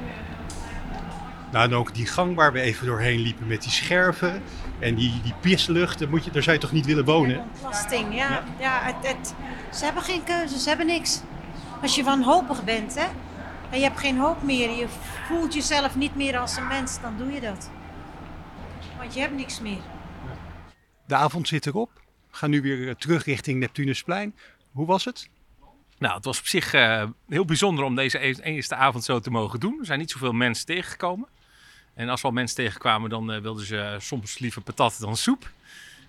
Nou, 1.53 1.69
en 1.69 1.75
ook 1.75 1.95
die 1.95 2.07
gang 2.07 2.35
waar 2.35 2.53
we 2.53 2.61
even 2.61 2.87
doorheen 2.87 3.21
liepen 3.21 3.47
met 3.47 3.63
die 3.63 3.71
scherven 3.71 4.43
en 4.79 4.95
die, 4.95 5.21
die 5.23 5.35
pislucht, 5.41 5.99
daar, 5.99 6.09
moet 6.09 6.25
je, 6.25 6.31
daar 6.31 6.43
zou 6.43 6.57
je 6.57 6.63
toch 6.63 6.73
niet 6.73 6.87
willen 6.87 7.05
wonen? 7.05 7.45
Ontlasting, 7.55 8.15
ja. 8.15 8.45
ja 8.59 8.81
het, 8.83 9.09
het, 9.09 9.35
ze 9.73 9.85
hebben 9.85 10.03
geen 10.03 10.25
keuze, 10.25 10.59
ze 10.59 10.69
hebben 10.69 10.87
niks. 10.87 11.21
Als 11.83 11.95
je 11.95 12.03
wanhopig 12.03 12.65
bent, 12.65 12.95
hè, 12.95 13.07
en 13.71 13.79
je 13.79 13.85
hebt 13.85 14.01
geen 14.01 14.19
hoop 14.19 14.43
meer, 14.43 14.71
je 14.71 14.87
voelt 15.27 15.55
jezelf 15.55 15.97
niet 15.97 16.17
meer 16.17 16.39
als 16.39 16.57
een 16.57 16.67
mens, 16.67 17.01
dan 17.01 17.17
doe 17.17 17.33
je 17.33 17.41
dat. 17.41 17.71
Want 18.99 19.15
je 19.15 19.21
hebt 19.21 19.35
niks 19.35 19.61
meer. 19.61 19.81
De 21.07 21.15
avond 21.15 21.49
zit 21.49 21.67
erop. 21.67 21.91
We 22.31 22.37
gaan 22.37 22.51
nu 22.51 22.63
weer 22.63 22.89
eh, 22.89 22.95
terug 22.95 23.25
richting 23.25 23.59
Neptunusplein. 23.59 24.35
Hoe 24.73 24.87
was 24.87 25.05
het? 25.05 25.29
Nou, 25.99 26.15
het 26.15 26.25
was 26.25 26.39
op 26.39 26.47
zich 26.47 26.73
eh, 26.73 27.05
heel 27.29 27.45
bijzonder 27.45 27.85
om 27.85 27.95
deze 27.95 28.27
e- 28.27 28.35
eerste 28.43 28.75
avond 28.75 29.05
zo 29.05 29.21
te 29.21 29.31
mogen 29.31 29.61
doen. 29.61 29.79
Er 29.81 29.87
zijn 29.87 29.99
niet 29.99 30.11
zoveel 30.11 30.33
mensen 30.33 30.67
tegengekomen. 30.67 31.29
En 31.95 32.09
als 32.09 32.21
we 32.21 32.27
al 32.27 32.33
mensen 32.33 32.57
tegenkwamen, 32.57 33.11
dan 33.11 33.33
eh, 33.33 33.41
wilden 33.41 33.67
ze 33.67 33.97
soms 33.99 34.39
liever 34.39 34.63
patat 34.63 34.97
dan 35.01 35.17
soep. 35.17 35.51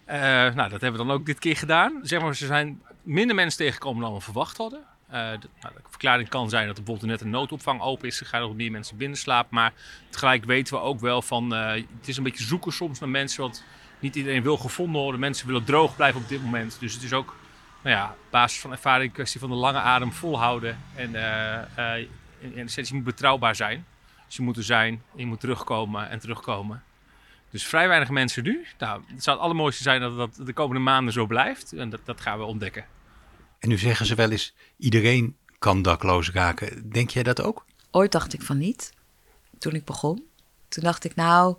Eh, 0.06 0.20
nou, 0.20 0.70
dat 0.70 0.82
hebben 0.82 0.92
we 0.92 1.08
dan 1.08 1.12
ook 1.12 1.26
dit 1.26 1.40
keer 1.40 1.58
gedaan. 1.58 2.00
Zeg 2.04 2.22
maar, 2.22 2.36
ze 2.36 2.46
zijn 2.46 2.82
minder 3.02 3.36
mensen 3.36 3.60
tegengekomen 3.60 4.02
dan 4.02 4.14
we 4.14 4.22
verwacht 4.22 4.58
hadden. 4.58 4.84
De, 5.10 5.16
nou, 5.62 5.74
de 5.76 5.82
verklaring 5.90 6.30
kan 6.30 6.50
zijn 6.50 6.68
dat 6.68 6.78
er 6.78 6.84
bijvoorbeeld 6.84 7.12
net 7.12 7.22
een 7.22 7.30
noodopvang 7.30 7.82
open 7.82 8.08
is. 8.08 8.20
Er 8.20 8.26
gaan 8.26 8.42
nog 8.42 8.56
meer 8.56 8.72
mensen 8.72 8.98
binnen 8.98 9.18
slapen. 9.18 9.56
Maar 9.56 9.74
tegelijk 10.10 10.46
weten 10.46 10.74
we 10.74 10.80
ook 10.80 11.00
wel 11.00 11.22
van... 11.22 11.52
het 11.52 11.86
is 12.06 12.18
een 12.18 12.24
beetje 12.24 12.44
zoeken 12.44 12.74
soms 12.74 13.00
naar 13.00 13.10
mensen. 13.10 13.42
Want 13.42 13.64
niet 14.00 14.16
iedereen 14.16 14.44
wil 14.44 14.58
gevonden 14.58 15.02
worden. 15.02 15.20
Mensen 15.20 15.48
willen 15.48 15.64
droog 15.64 15.96
blijven 15.96 16.22
op 16.22 16.28
dit 16.28 16.44
moment. 16.44 16.78
Dus 16.80 16.94
het 16.94 17.04
is 17.04 17.14
ook 17.14 17.36
nou 17.82 17.96
ja, 17.96 18.10
op 18.10 18.32
basis 18.32 18.60
van 18.60 18.72
ervaring, 18.72 19.14
kwestie 19.14 19.40
van 19.40 19.50
de 19.50 19.56
lange 19.56 19.80
adem 19.80 20.12
volhouden. 20.12 20.80
En 20.96 21.16
eh, 21.16 21.96
eh, 21.96 22.08
in, 22.40 22.56
in 22.56 22.66
essentie 22.66 22.96
moet 22.96 23.04
betrouwbaar 23.04 23.56
zijn. 23.56 23.86
Dus 24.26 24.36
je 24.36 24.42
moet 24.42 24.58
er 24.58 24.64
zijn, 24.64 25.02
je 25.16 25.26
moet 25.26 25.40
terugkomen 25.40 26.10
en 26.10 26.20
terugkomen. 26.20 26.84
Dus 27.50 27.66
vrij 27.66 27.88
weinig 27.88 28.10
mensen 28.10 28.44
nu. 28.44 28.66
Nou, 28.78 29.02
het 29.08 29.24
zou 29.24 29.36
het 29.36 29.46
allermooiste 29.46 29.84
zijn 29.84 30.02
dat 30.02 30.18
dat 30.18 30.46
de 30.46 30.54
komende 30.54 30.82
maanden 30.82 31.14
zo 31.14 31.26
blijft. 31.26 31.74
En 31.74 31.90
dat, 31.90 32.00
dat 32.04 32.22
gaan 32.22 32.38
we 32.38 32.44
ontdekken. 32.44 32.86
En 33.60 33.70
nu 33.70 33.78
zeggen 33.78 34.06
ze 34.06 34.16
wel 34.16 34.32
eens, 34.32 34.54
iedereen 34.78 35.36
kan 35.60 35.82
dakloos 35.82 36.32
raken. 36.32 36.90
Denk 36.90 37.10
jij 37.10 37.24
dat 37.24 37.42
ook? 37.42 37.66
Ooit 37.92 38.12
dacht 38.12 38.34
ik 38.34 38.42
van 38.42 38.58
niet, 38.58 38.94
toen 39.58 39.74
ik 39.74 39.86
begon. 39.86 40.26
Toen 40.68 40.84
dacht 40.84 41.04
ik, 41.04 41.16
nou, 41.16 41.56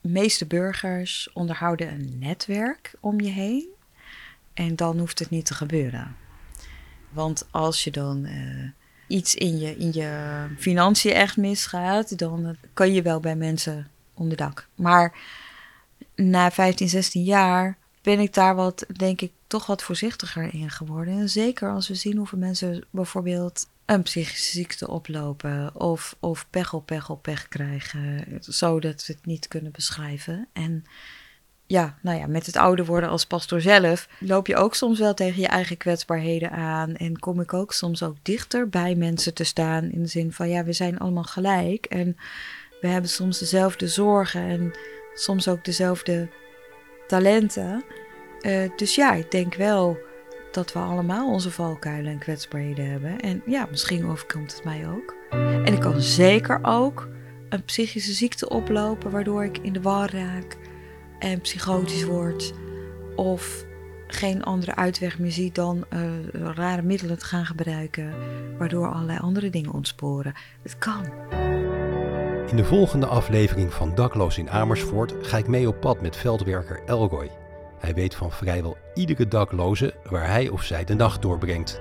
de 0.00 0.08
meeste 0.08 0.46
burgers 0.46 1.32
onderhouden 1.32 1.92
een 1.92 2.18
netwerk 2.18 2.94
om 3.00 3.20
je 3.20 3.30
heen. 3.30 3.73
En 4.54 4.76
dan 4.76 4.98
hoeft 4.98 5.18
het 5.18 5.30
niet 5.30 5.46
te 5.46 5.54
gebeuren. 5.54 6.16
Want 7.10 7.46
als 7.50 7.84
je 7.84 7.90
dan 7.90 8.24
eh, 8.24 8.70
iets 9.06 9.34
in 9.34 9.58
je, 9.58 9.76
in 9.76 9.92
je 9.92 10.46
financiën 10.58 11.12
echt 11.12 11.36
misgaat, 11.36 12.18
dan 12.18 12.46
eh, 12.46 12.50
kan 12.72 12.92
je 12.92 13.02
wel 13.02 13.20
bij 13.20 13.36
mensen 13.36 13.88
onderdak. 14.14 14.68
Maar 14.74 15.18
na 16.14 16.50
15, 16.50 16.88
16 16.88 17.22
jaar 17.22 17.76
ben 18.02 18.18
ik 18.18 18.34
daar 18.34 18.54
wat, 18.54 18.86
denk 18.96 19.20
ik, 19.20 19.32
toch 19.46 19.66
wat 19.66 19.82
voorzichtiger 19.82 20.54
in 20.54 20.70
geworden. 20.70 21.18
En 21.18 21.28
zeker 21.28 21.70
als 21.70 21.88
we 21.88 21.94
zien 21.94 22.16
hoeveel 22.16 22.38
mensen 22.38 22.84
bijvoorbeeld 22.90 23.66
een 23.84 24.02
psychische 24.02 24.52
ziekte 24.52 24.88
oplopen 24.88 25.80
of, 25.80 26.16
of 26.20 26.46
pech 26.50 26.72
op 26.72 26.86
pech 26.86 27.10
op 27.10 27.22
pech 27.22 27.48
krijgen, 27.48 28.26
zodat 28.40 29.06
we 29.06 29.12
het 29.12 29.26
niet 29.26 29.48
kunnen 29.48 29.72
beschrijven. 29.72 30.48
En 30.52 30.84
ja, 31.66 31.98
nou 32.00 32.18
ja, 32.18 32.26
met 32.26 32.46
het 32.46 32.56
ouder 32.56 32.84
worden 32.84 33.08
als 33.08 33.26
pastoor 33.26 33.60
zelf 33.60 34.08
loop 34.18 34.46
je 34.46 34.56
ook 34.56 34.74
soms 34.74 34.98
wel 34.98 35.14
tegen 35.14 35.40
je 35.40 35.46
eigen 35.46 35.76
kwetsbaarheden 35.76 36.50
aan. 36.50 36.94
En 36.94 37.18
kom 37.18 37.40
ik 37.40 37.52
ook 37.52 37.72
soms 37.72 38.02
ook 38.02 38.16
dichter 38.22 38.68
bij 38.68 38.94
mensen 38.94 39.34
te 39.34 39.44
staan 39.44 39.90
in 39.90 40.02
de 40.02 40.08
zin 40.08 40.32
van 40.32 40.48
ja, 40.48 40.64
we 40.64 40.72
zijn 40.72 40.98
allemaal 40.98 41.24
gelijk. 41.24 41.86
En 41.86 42.16
we 42.80 42.88
hebben 42.88 43.10
soms 43.10 43.38
dezelfde 43.38 43.88
zorgen 43.88 44.40
en 44.40 44.72
soms 45.14 45.48
ook 45.48 45.64
dezelfde 45.64 46.28
talenten. 47.06 47.84
Uh, 48.40 48.70
dus 48.76 48.94
ja, 48.94 49.12
ik 49.12 49.30
denk 49.30 49.54
wel 49.54 49.98
dat 50.52 50.72
we 50.72 50.78
allemaal 50.78 51.32
onze 51.32 51.50
valkuilen 51.50 52.12
en 52.12 52.18
kwetsbaarheden 52.18 52.90
hebben. 52.90 53.20
En 53.20 53.42
ja, 53.46 53.66
misschien 53.70 54.06
overkomt 54.06 54.54
het 54.54 54.64
mij 54.64 54.88
ook. 54.88 55.14
En 55.64 55.72
ik 55.72 55.80
kan 55.80 56.00
zeker 56.00 56.58
ook 56.62 57.08
een 57.48 57.64
psychische 57.64 58.12
ziekte 58.12 58.48
oplopen 58.48 59.10
waardoor 59.10 59.44
ik 59.44 59.58
in 59.58 59.72
de 59.72 59.80
war 59.80 60.10
raak 60.12 60.56
en 61.18 61.40
psychotisch 61.40 62.04
word. 62.04 62.52
Of 63.16 63.64
geen 64.06 64.42
andere 64.42 64.74
uitweg 64.74 65.18
meer 65.18 65.32
zie 65.32 65.52
dan 65.52 65.84
uh, 65.92 66.00
rare 66.54 66.82
middelen 66.82 67.18
te 67.18 67.24
gaan 67.24 67.46
gebruiken, 67.46 68.14
waardoor 68.58 68.92
allerlei 68.92 69.18
andere 69.18 69.50
dingen 69.50 69.72
ontsporen. 69.72 70.34
Het 70.62 70.78
kan. 70.78 71.04
In 72.50 72.56
de 72.56 72.64
volgende 72.64 73.06
aflevering 73.06 73.72
van 73.72 73.94
Dakloos 73.94 74.38
in 74.38 74.50
Amersfoort 74.50 75.14
ga 75.20 75.36
ik 75.36 75.46
mee 75.46 75.68
op 75.68 75.80
pad 75.80 76.00
met 76.00 76.16
veldwerker 76.16 76.82
Elroy. 76.86 77.30
Hij 77.78 77.94
weet 77.94 78.14
van 78.14 78.32
vrijwel 78.32 78.76
iedere 78.94 79.28
dakloze 79.28 79.94
waar 80.10 80.26
hij 80.26 80.48
of 80.48 80.62
zij 80.62 80.84
de 80.84 80.94
nacht 80.94 81.22
doorbrengt. 81.22 81.80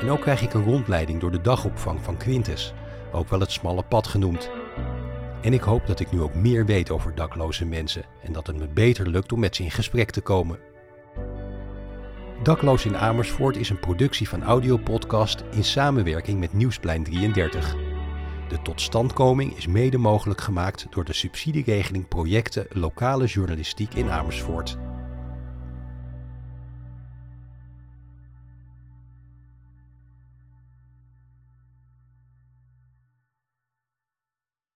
En 0.00 0.10
ook 0.10 0.20
krijg 0.20 0.42
ik 0.42 0.54
een 0.54 0.64
rondleiding 0.64 1.20
door 1.20 1.30
de 1.30 1.40
dagopvang 1.40 2.00
van 2.02 2.16
Quintus, 2.16 2.72
ook 3.12 3.28
wel 3.28 3.40
het 3.40 3.50
smalle 3.50 3.82
pad 3.82 4.06
genoemd. 4.06 4.50
En 5.42 5.52
ik 5.52 5.60
hoop 5.60 5.86
dat 5.86 6.00
ik 6.00 6.12
nu 6.12 6.20
ook 6.20 6.34
meer 6.34 6.66
weet 6.66 6.90
over 6.90 7.14
dakloze 7.14 7.64
mensen 7.64 8.04
en 8.22 8.32
dat 8.32 8.46
het 8.46 8.56
me 8.56 8.68
beter 8.68 9.08
lukt 9.08 9.32
om 9.32 9.40
met 9.40 9.56
ze 9.56 9.62
in 9.62 9.70
gesprek 9.70 10.10
te 10.10 10.20
komen. 10.20 10.58
Dakloos 12.42 12.84
in 12.84 12.96
Amersfoort 12.96 13.56
is 13.56 13.70
een 13.70 13.80
productie 13.80 14.28
van 14.28 14.42
Audiopodcast 14.42 15.44
in 15.50 15.64
samenwerking 15.64 16.38
met 16.38 16.52
Nieuwsplein 16.52 17.04
33. 17.04 17.76
De 18.48 18.62
totstandkoming 18.62 19.56
is 19.56 19.66
mede 19.66 19.98
mogelijk 19.98 20.40
gemaakt 20.40 20.86
door 20.90 21.04
de 21.04 21.12
subsidieregeling 21.12 22.08
projecten 22.08 22.66
lokale 22.70 23.26
journalistiek 23.26 23.94
in 23.94 24.10
Amersfoort. 24.10 24.78